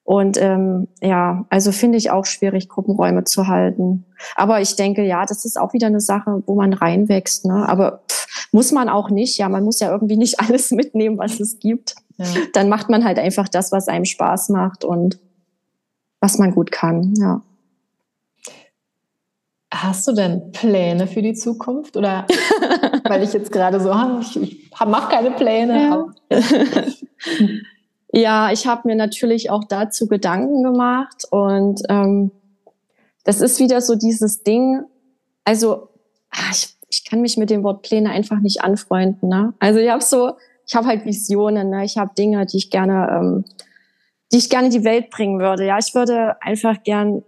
[0.03, 4.05] Und ähm, ja, also finde ich auch schwierig, Gruppenräume zu halten.
[4.37, 7.47] Aber ich denke, ja, das ist auch wieder eine Sache, wo man reinwächst.
[7.47, 7.66] Ne?
[7.66, 9.39] Aber pff, muss man auch nicht.
[9.39, 11.95] Ja, man muss ja irgendwie nicht alles mitnehmen, was es gibt.
[12.18, 12.27] Ja.
[12.53, 15.18] Dann macht man halt einfach das, was einem Spaß macht und
[16.20, 17.14] was man gut kann.
[17.16, 17.41] Ja.
[19.77, 21.97] Hast du denn Pläne für die Zukunft?
[21.97, 22.27] Oder
[23.09, 26.07] weil ich jetzt gerade so, ah, ich, ich mache keine Pläne.
[26.31, 26.39] Ja,
[28.12, 31.25] ja ich habe mir natürlich auch dazu Gedanken gemacht.
[31.29, 32.31] Und ähm,
[33.25, 34.85] das ist wieder so dieses Ding.
[35.45, 35.89] Also,
[36.31, 39.29] ach, ich, ich kann mich mit dem Wort Pläne einfach nicht anfreunden.
[39.29, 39.55] Ne?
[39.59, 40.35] Also ich habe so,
[40.68, 41.70] ich habe halt Visionen.
[41.70, 41.85] Ne?
[41.85, 43.45] Ich habe Dinge, die ich gerne, ähm,
[44.31, 45.66] die ich gerne in die Welt bringen würde.
[45.66, 47.25] Ja, ich würde einfach gern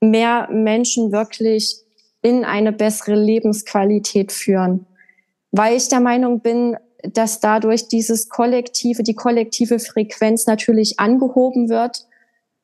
[0.00, 1.76] mehr Menschen wirklich
[2.22, 4.86] in eine bessere Lebensqualität führen.
[5.50, 12.06] Weil ich der Meinung bin, dass dadurch dieses kollektive, die kollektive Frequenz natürlich angehoben wird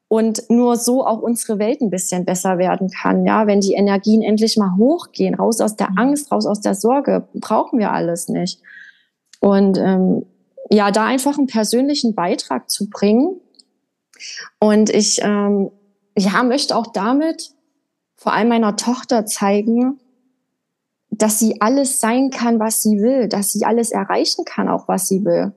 [0.09, 3.25] und nur so auch unsere Welt ein bisschen besser werden kann.
[3.25, 7.27] Ja, wenn die Energien endlich mal hochgehen, raus aus der Angst, raus aus der Sorge,
[7.35, 8.61] brauchen wir alles nicht.
[9.41, 10.27] Und ähm,
[10.71, 13.41] ja, da einfach einen persönlichen Beitrag zu bringen.
[14.59, 15.71] Und ich ähm,
[16.17, 17.53] ja, möchte auch damit
[18.15, 20.01] vor allem meiner Tochter zeigen,
[21.11, 25.09] dass sie alles sein kann, was sie will, dass sie alles erreichen kann, auch was
[25.09, 25.53] sie will.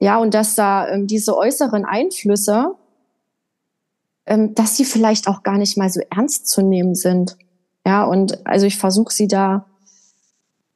[0.00, 2.74] Ja, und dass da ähm, diese äußeren Einflüsse,
[4.26, 7.36] ähm, dass sie vielleicht auch gar nicht mal so ernst zu nehmen sind.
[7.86, 9.66] Ja, und also ich versuche sie da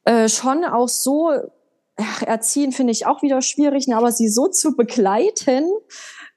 [0.05, 1.31] äh, schon auch so
[1.95, 5.69] ach, erziehen, finde ich auch wieder schwierig, ne, aber sie so zu begleiten,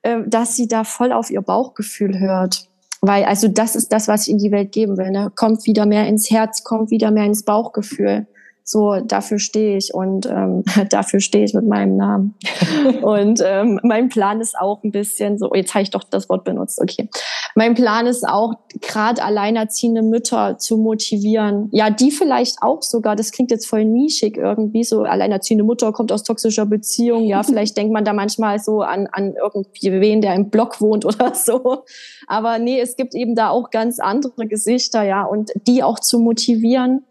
[0.06, 2.68] äh, dass sie da voll auf ihr Bauchgefühl hört.
[3.00, 5.10] Weil, also das ist das, was ich in die Welt geben will.
[5.10, 5.32] Ne?
[5.34, 8.26] Kommt wieder mehr ins Herz, kommt wieder mehr ins Bauchgefühl.
[8.68, 12.34] So, dafür stehe ich und ähm, dafür stehe ich mit meinem Namen.
[13.02, 16.42] und ähm, mein Plan ist auch ein bisschen so, jetzt habe ich doch das Wort
[16.42, 17.08] benutzt, okay.
[17.54, 21.68] Mein Plan ist auch, gerade alleinerziehende Mütter zu motivieren.
[21.70, 26.10] Ja, die vielleicht auch sogar, das klingt jetzt voll nischig irgendwie, so alleinerziehende Mutter kommt
[26.10, 27.24] aus toxischer Beziehung.
[27.24, 31.04] Ja, vielleicht denkt man da manchmal so an, an irgendwie wen, der im Block wohnt
[31.04, 31.84] oder so.
[32.26, 36.18] Aber nee, es gibt eben da auch ganz andere Gesichter, ja, und die auch zu
[36.18, 37.04] motivieren,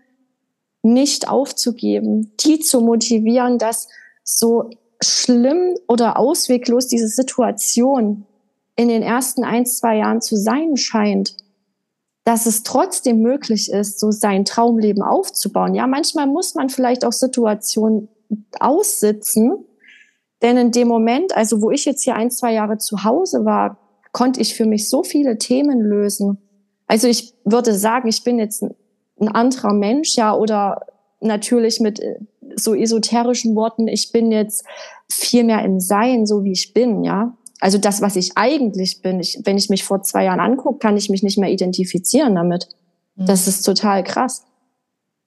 [0.85, 3.87] nicht aufzugeben, die zu motivieren, dass
[4.23, 4.69] so
[5.01, 8.25] schlimm oder ausweglos diese Situation
[8.75, 11.35] in den ersten ein, zwei Jahren zu sein scheint,
[12.23, 15.73] dass es trotzdem möglich ist, so sein Traumleben aufzubauen.
[15.73, 18.07] Ja, manchmal muss man vielleicht auch Situationen
[18.59, 19.65] aussitzen,
[20.41, 23.79] denn in dem Moment, also wo ich jetzt hier ein, zwei Jahre zu Hause war,
[24.11, 26.37] konnte ich für mich so viele Themen lösen.
[26.87, 28.63] Also ich würde sagen, ich bin jetzt
[29.19, 30.85] ein anderer Mensch, ja, oder
[31.21, 32.19] natürlich mit äh,
[32.55, 34.65] so esoterischen Worten, ich bin jetzt
[35.11, 37.35] viel mehr im Sein, so wie ich bin, ja.
[37.59, 40.97] Also das, was ich eigentlich bin, ich, wenn ich mich vor zwei Jahren angucke, kann
[40.97, 42.67] ich mich nicht mehr identifizieren damit.
[43.15, 43.25] Mhm.
[43.25, 44.45] Das ist total krass.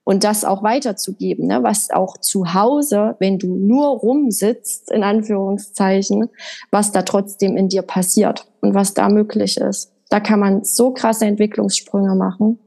[0.04, 1.62] Und das auch weiterzugeben, ne?
[1.62, 6.30] was auch zu Hause, wenn du nur rumsitzt, in Anführungszeichen,
[6.70, 9.92] was da trotzdem in dir passiert und was da möglich ist.
[10.08, 12.58] Da kann man so krasse Entwicklungssprünge machen.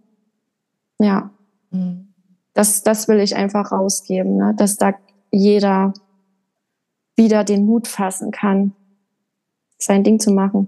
[1.01, 1.31] Ja.
[1.71, 2.13] Mhm.
[2.53, 4.53] Das, das will ich einfach rausgeben, ne?
[4.57, 4.93] dass da
[5.31, 5.93] jeder
[7.15, 8.73] wieder den Mut fassen kann,
[9.77, 10.67] sein Ding zu machen.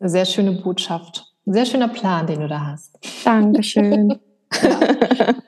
[0.00, 1.32] Eine sehr schöne Botschaft.
[1.46, 2.98] Ein sehr schöner Plan, den du da hast.
[3.24, 4.18] Dankeschön.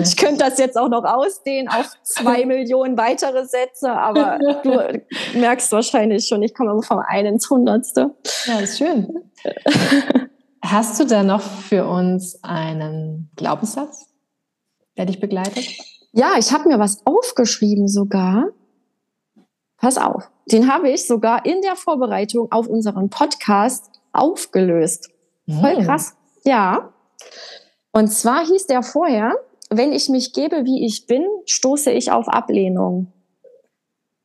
[0.00, 5.72] Ich könnte das jetzt auch noch ausdehnen auf zwei Millionen weitere Sätze, aber du merkst
[5.72, 8.14] wahrscheinlich schon, ich komme vom einen ins Hundertste.
[8.46, 9.08] Ja, ist schön.
[10.64, 14.06] Hast du da noch für uns einen Glaubenssatz,
[14.96, 15.66] der dich begleitet?
[16.12, 18.46] Ja, ich habe mir was aufgeschrieben sogar.
[19.76, 25.10] Pass auf, den habe ich sogar in der Vorbereitung auf unseren Podcast aufgelöst.
[25.48, 25.84] Voll hm.
[25.84, 26.14] krass.
[26.44, 26.92] Ja.
[27.90, 29.34] Und zwar hieß der vorher,
[29.68, 33.12] wenn ich mich gebe, wie ich bin, stoße ich auf Ablehnung.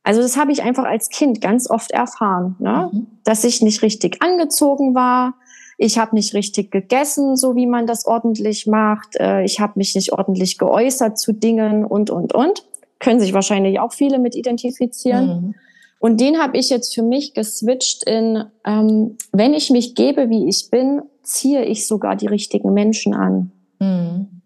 [0.04, 2.90] Also das habe ich einfach als Kind ganz oft erfahren, ne?
[2.94, 3.08] Mhm.
[3.24, 5.34] dass ich nicht richtig angezogen war,
[5.78, 9.16] ich habe nicht richtig gegessen, so wie man das ordentlich macht.
[9.20, 12.66] Äh, ich habe mich nicht ordentlich geäußert zu Dingen und, und, und.
[13.00, 15.28] Können sich wahrscheinlich auch viele mit identifizieren.
[15.28, 15.56] Mhm.
[16.00, 20.48] Und den habe ich jetzt für mich geswitcht in, ähm, wenn ich mich gebe, wie
[20.48, 23.52] ich bin, ziehe ich sogar die richtigen Menschen an.
[23.80, 24.42] Mhm.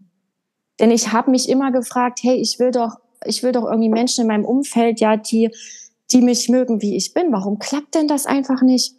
[0.80, 4.22] Denn ich habe mich immer gefragt, hey, ich will doch, ich will doch irgendwie Menschen
[4.22, 5.50] in meinem Umfeld, ja, die,
[6.12, 7.32] die mich mögen, wie ich bin.
[7.32, 8.96] Warum klappt denn das einfach nicht?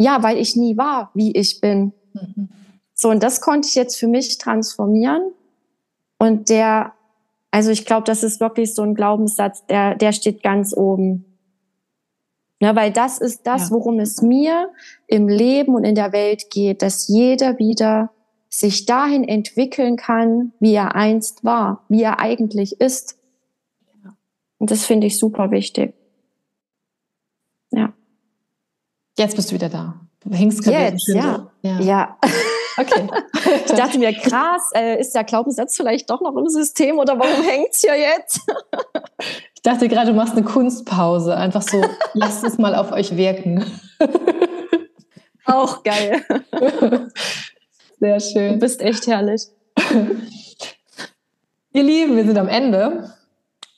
[0.00, 1.92] Ja, weil ich nie war, wie ich bin.
[2.14, 2.48] Mhm.
[2.94, 5.32] So, und das konnte ich jetzt für mich transformieren.
[6.18, 6.94] Und der,
[7.50, 11.26] also ich glaube, das ist wirklich so ein Glaubenssatz, der, der steht ganz oben.
[12.62, 13.70] Ja, weil das ist das, ja.
[13.72, 14.70] worum es mir
[15.06, 18.10] im Leben und in der Welt geht, dass jeder wieder
[18.48, 23.18] sich dahin entwickeln kann, wie er einst war, wie er eigentlich ist.
[24.56, 25.92] Und das finde ich super wichtig.
[29.20, 29.96] Jetzt bist du wieder da.
[30.24, 31.46] Du hängst gerade Jetzt, ja.
[31.60, 31.80] ja.
[31.80, 32.18] ja.
[32.76, 33.06] Okay.
[33.66, 37.44] ich dachte mir, krass, äh, ist der Glaubenssatz vielleicht doch noch im System oder warum
[37.44, 38.40] hängt's hier jetzt?
[39.54, 41.36] ich dachte gerade, du machst eine Kunstpause.
[41.36, 43.66] Einfach so, lasst es mal auf euch wirken.
[45.44, 46.24] Auch geil.
[47.98, 48.52] Sehr schön.
[48.54, 49.42] Du bist echt herrlich.
[51.74, 53.12] Ihr Lieben, wir sind am Ende.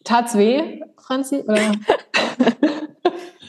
[0.05, 1.39] Tat's weh, Franzi?
[1.39, 1.73] Oder?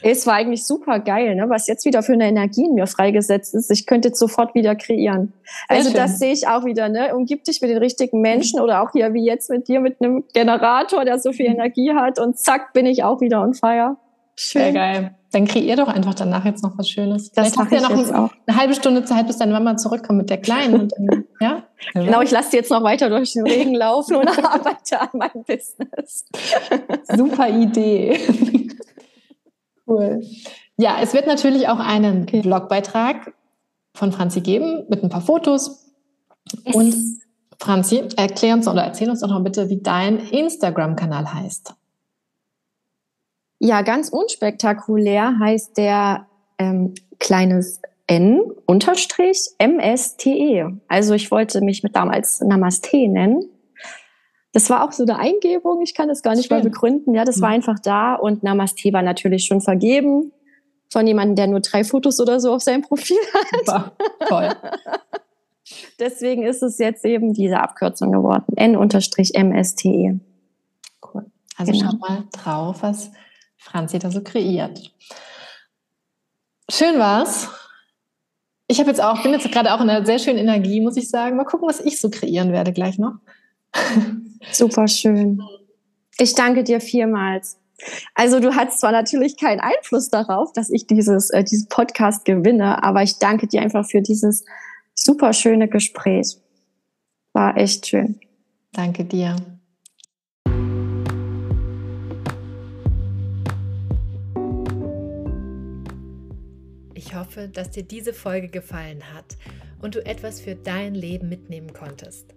[0.06, 1.48] Es war eigentlich super geil, ne?
[1.48, 3.70] was jetzt wieder für eine Energie in mir freigesetzt ist.
[3.70, 5.32] Ich könnte jetzt sofort wieder kreieren.
[5.66, 6.90] Also das sehe ich auch wieder.
[6.90, 7.14] Ne?
[7.16, 10.24] Umgib dich mit den richtigen Menschen oder auch hier wie jetzt mit dir mit einem
[10.34, 11.54] Generator, der so viel mhm.
[11.54, 13.96] Energie hat und zack bin ich auch wieder on fire.
[14.36, 14.62] Schön.
[14.62, 15.14] Sehr geil.
[15.32, 17.32] Dann kreier doch einfach danach jetzt noch was Schönes.
[17.32, 20.18] Das Vielleicht hast du ja noch ein, eine halbe Stunde Zeit, bis deine Mama zurückkommt
[20.18, 20.88] mit der Kleinen.
[20.88, 21.62] Dann, ja?
[21.94, 25.44] Genau, ich lasse die jetzt noch weiter durch den Regen laufen und arbeite an meinem
[25.44, 26.26] Business.
[27.16, 28.18] Super Idee.
[29.86, 30.22] Cool.
[30.76, 32.40] Ja, es wird natürlich auch einen okay.
[32.40, 33.34] Blogbeitrag
[33.94, 35.92] von Franzi geben mit ein paar Fotos.
[36.64, 36.74] Yes.
[36.74, 36.94] Und
[37.60, 41.74] Franzi, erklär uns oder erzähl uns doch noch bitte, wie dein Instagram-Kanal heißt.
[43.60, 46.26] Ja, ganz unspektakulär heißt der
[46.58, 50.78] ähm, kleines N unterstrich MSTE.
[50.88, 53.48] Also ich wollte mich mit damals Namaste nennen.
[54.54, 55.82] Das war auch so eine Eingebung.
[55.82, 56.58] Ich kann das gar nicht Schön.
[56.58, 57.12] mal begründen.
[57.12, 57.42] Ja, das mhm.
[57.42, 60.32] war einfach da und Namaste war natürlich schon vergeben
[60.90, 63.46] von jemandem, der nur drei Fotos oder so auf seinem Profil hat.
[63.58, 63.92] Super.
[64.28, 64.50] Toll.
[65.98, 68.44] Deswegen ist es jetzt eben diese Abkürzung geworden.
[68.56, 70.20] N-MSTE.
[71.02, 71.26] Cool.
[71.56, 71.90] Also genau.
[71.90, 73.10] schau mal drauf, was
[73.56, 74.92] Franzi da so kreiert.
[76.70, 77.48] Schön war's.
[78.68, 81.10] Ich habe jetzt auch, bin jetzt gerade auch in einer sehr schönen Energie, muss ich
[81.10, 81.36] sagen.
[81.36, 83.14] Mal gucken, was ich so kreieren werde gleich noch.
[84.52, 85.40] Super schön.
[86.18, 87.58] Ich danke dir vielmals.
[88.14, 92.82] Also du hast zwar natürlich keinen Einfluss darauf, dass ich dieses, äh, diesen Podcast gewinne,
[92.84, 94.44] aber ich danke dir einfach für dieses
[94.94, 96.38] super schöne Gespräch.
[97.32, 98.20] War echt schön.
[98.72, 99.36] Danke dir.
[106.94, 109.36] Ich hoffe, dass dir diese Folge gefallen hat
[109.82, 112.33] und du etwas für dein Leben mitnehmen konntest.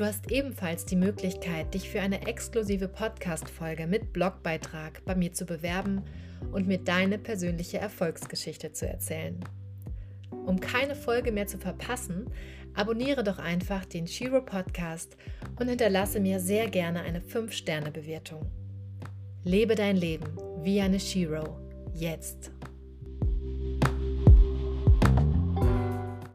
[0.00, 5.44] Du hast ebenfalls die Möglichkeit, dich für eine exklusive Podcast-Folge mit Blogbeitrag bei mir zu
[5.44, 6.04] bewerben
[6.52, 9.38] und mir deine persönliche Erfolgsgeschichte zu erzählen.
[10.30, 12.30] Um keine Folge mehr zu verpassen,
[12.72, 15.18] abonniere doch einfach den Shiro Podcast
[15.58, 18.50] und hinterlasse mir sehr gerne eine 5-Sterne-Bewertung.
[19.44, 21.58] Lebe dein Leben wie eine Shiro.
[21.92, 22.52] Jetzt.